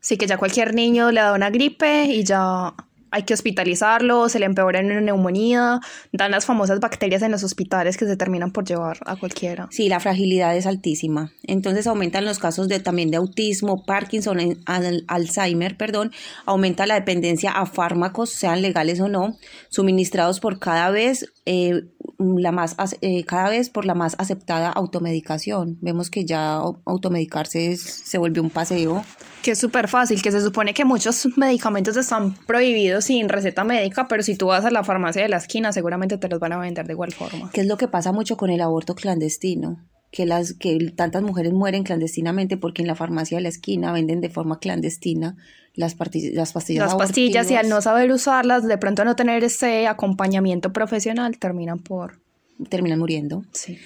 [0.00, 2.74] Sí, que ya cualquier niño le da una gripe y ya
[3.10, 5.80] hay que hospitalizarlo, se le empeora en una neumonía,
[6.12, 9.68] dan las famosas bacterias en los hospitales que se terminan por llevar a cualquiera.
[9.70, 11.32] Sí, la fragilidad es altísima.
[11.44, 16.12] Entonces aumentan los casos de también de autismo, Parkinson, al- Alzheimer, perdón,
[16.46, 19.36] aumenta la dependencia a fármacos, sean legales o no,
[19.68, 21.82] suministrados por cada vez eh,
[22.18, 25.78] la más eh, cada vez por la más aceptada automedicación.
[25.80, 29.04] Vemos que ya au- automedicarse es- se volvió un paseo.
[29.42, 34.08] Que es súper fácil, que se supone que muchos medicamentos están prohibidos sin receta médica,
[34.08, 36.58] pero si tú vas a la farmacia de la esquina seguramente te los van a
[36.58, 37.50] vender de igual forma.
[37.52, 39.84] ¿Qué es lo que pasa mucho con el aborto clandestino?
[40.10, 44.20] Que, las, que tantas mujeres mueren clandestinamente porque en la farmacia de la esquina venden
[44.22, 45.36] de forma clandestina
[45.74, 49.86] las, las pastillas Las pastillas y al no saber usarlas, de pronto no tener ese
[49.86, 52.20] acompañamiento profesional, terminan por...
[52.68, 53.44] terminan muriendo.
[53.52, 53.78] Sí.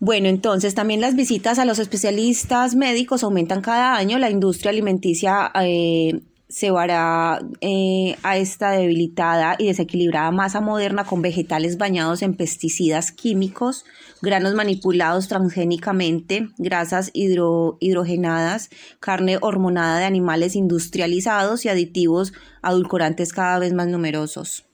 [0.00, 4.18] Bueno, entonces también las visitas a los especialistas médicos aumentan cada año.
[4.18, 11.20] La industria alimenticia eh, se vará eh, a esta debilitada y desequilibrada masa moderna con
[11.20, 13.84] vegetales bañados en pesticidas químicos,
[14.22, 18.70] granos manipulados transgénicamente, grasas hidro- hidrogenadas,
[19.00, 22.32] carne hormonada de animales industrializados y aditivos
[22.62, 24.67] adulcorantes cada vez más numerosos.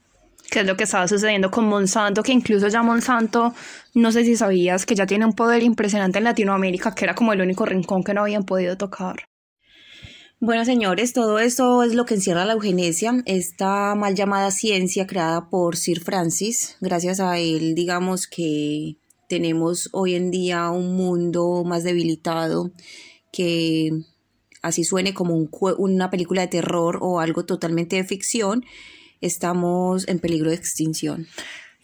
[0.50, 3.54] Que es lo que estaba sucediendo con Monsanto, que incluso ya Monsanto,
[3.94, 7.32] no sé si sabías que ya tiene un poder impresionante en Latinoamérica, que era como
[7.32, 9.24] el único rincón que no habían podido tocar.
[10.40, 15.48] Bueno, señores, todo esto es lo que encierra la eugenesia, esta mal llamada ciencia creada
[15.48, 16.76] por Sir Francis.
[16.80, 18.96] Gracias a él, digamos que
[19.28, 22.72] tenemos hoy en día un mundo más debilitado,
[23.32, 23.92] que
[24.60, 28.64] así suene como un una película de terror o algo totalmente de ficción,
[29.20, 31.26] estamos en peligro de extinción.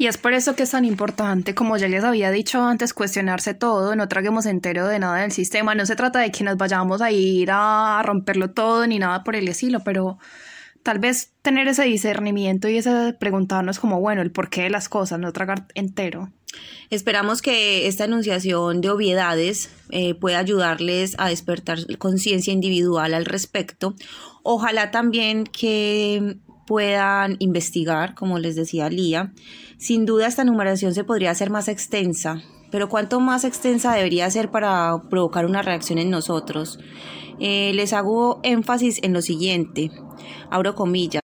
[0.01, 3.53] Y es por eso que es tan importante, como ya les había dicho antes, cuestionarse
[3.53, 5.75] todo, no traguemos entero de nada del sistema.
[5.75, 9.37] No se trata de que nos vayamos a ir a romperlo todo ni nada por
[9.37, 10.19] el estilo, pero
[10.83, 15.19] tal vez tener ese discernimiento y ese preguntarnos como, bueno, el porqué de las cosas,
[15.19, 16.33] no tragar entero.
[16.89, 23.95] Esperamos que esta enunciación de obviedades eh, pueda ayudarles a despertar conciencia individual al respecto.
[24.43, 26.39] Ojalá también que
[26.71, 29.33] puedan investigar, como les decía Lía.
[29.77, 34.53] Sin duda esta numeración se podría hacer más extensa, pero cuánto más extensa debería ser
[34.53, 36.79] para provocar una reacción en nosotros.
[37.41, 39.91] Eh, les hago énfasis en lo siguiente,
[40.49, 41.20] abro comillas.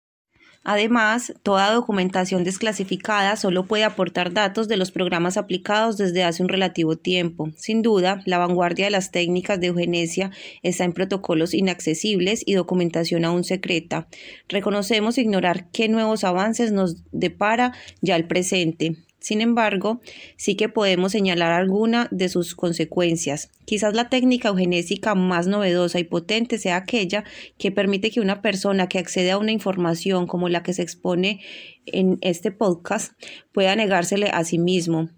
[0.65, 6.49] Además, toda documentación desclasificada solo puede aportar datos de los programas aplicados desde hace un
[6.49, 7.51] relativo tiempo.
[7.57, 10.31] Sin duda, la vanguardia de las técnicas de eugenesia
[10.63, 14.09] está en protocolos inaccesibles y documentación aún secreta.
[14.49, 18.97] Reconocemos ignorar qué nuevos avances nos depara ya el presente.
[19.25, 20.03] Sin embargo,
[20.37, 23.51] sí que podemos señalar alguna de sus consecuencias.
[23.65, 27.25] Quizás la técnica eugenésica más novedosa y potente sea aquella
[27.57, 31.41] que permite que una persona que accede a una información como la que se expone
[31.87, 33.15] en este podcast
[33.51, 35.09] pueda negársele a sí mismo,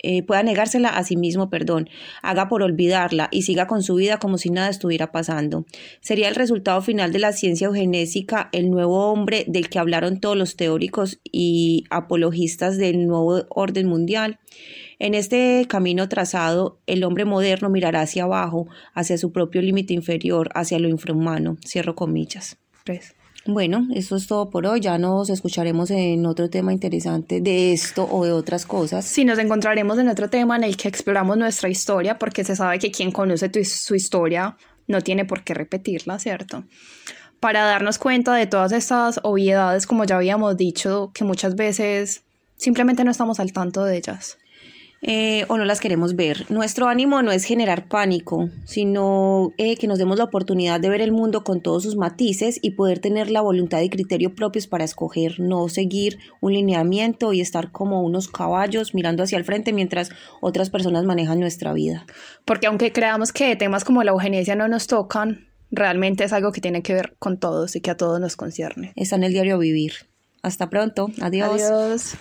[0.00, 1.88] eh, pueda negársela a sí mismo, perdón,
[2.22, 5.66] haga por olvidarla y siga con su vida como si nada estuviera pasando.
[6.00, 10.36] Sería el resultado final de la ciencia eugenésica el nuevo hombre del que hablaron todos
[10.36, 14.38] los teóricos y apologistas del nuevo orden mundial.
[15.00, 20.50] En este camino trazado, el hombre moderno mirará hacia abajo, hacia su propio límite inferior,
[20.54, 21.56] hacia lo infrahumano.
[21.64, 22.58] Cierro comillas.
[22.84, 23.17] Pues.
[23.50, 24.80] Bueno, eso es todo por hoy.
[24.80, 29.06] Ya nos escucharemos en otro tema interesante de esto o de otras cosas.
[29.06, 32.78] Sí, nos encontraremos en otro tema en el que exploramos nuestra historia, porque se sabe
[32.78, 36.64] que quien conoce su historia no tiene por qué repetirla, ¿cierto?
[37.40, 42.24] Para darnos cuenta de todas estas obviedades, como ya habíamos dicho, que muchas veces
[42.56, 44.36] simplemente no estamos al tanto de ellas.
[45.00, 46.46] Eh, o no las queremos ver.
[46.50, 51.00] Nuestro ánimo no es generar pánico, sino eh, que nos demos la oportunidad de ver
[51.00, 54.84] el mundo con todos sus matices y poder tener la voluntad y criterio propios para
[54.84, 60.10] escoger, no seguir un lineamiento y estar como unos caballos mirando hacia el frente mientras
[60.40, 62.04] otras personas manejan nuestra vida.
[62.44, 66.60] Porque aunque creamos que temas como la eugenesia no nos tocan, realmente es algo que
[66.60, 68.92] tiene que ver con todos y que a todos nos concierne.
[68.96, 69.92] Está en el diario vivir.
[70.42, 71.10] Hasta pronto.
[71.20, 71.62] Adiós.
[71.62, 72.14] Adiós.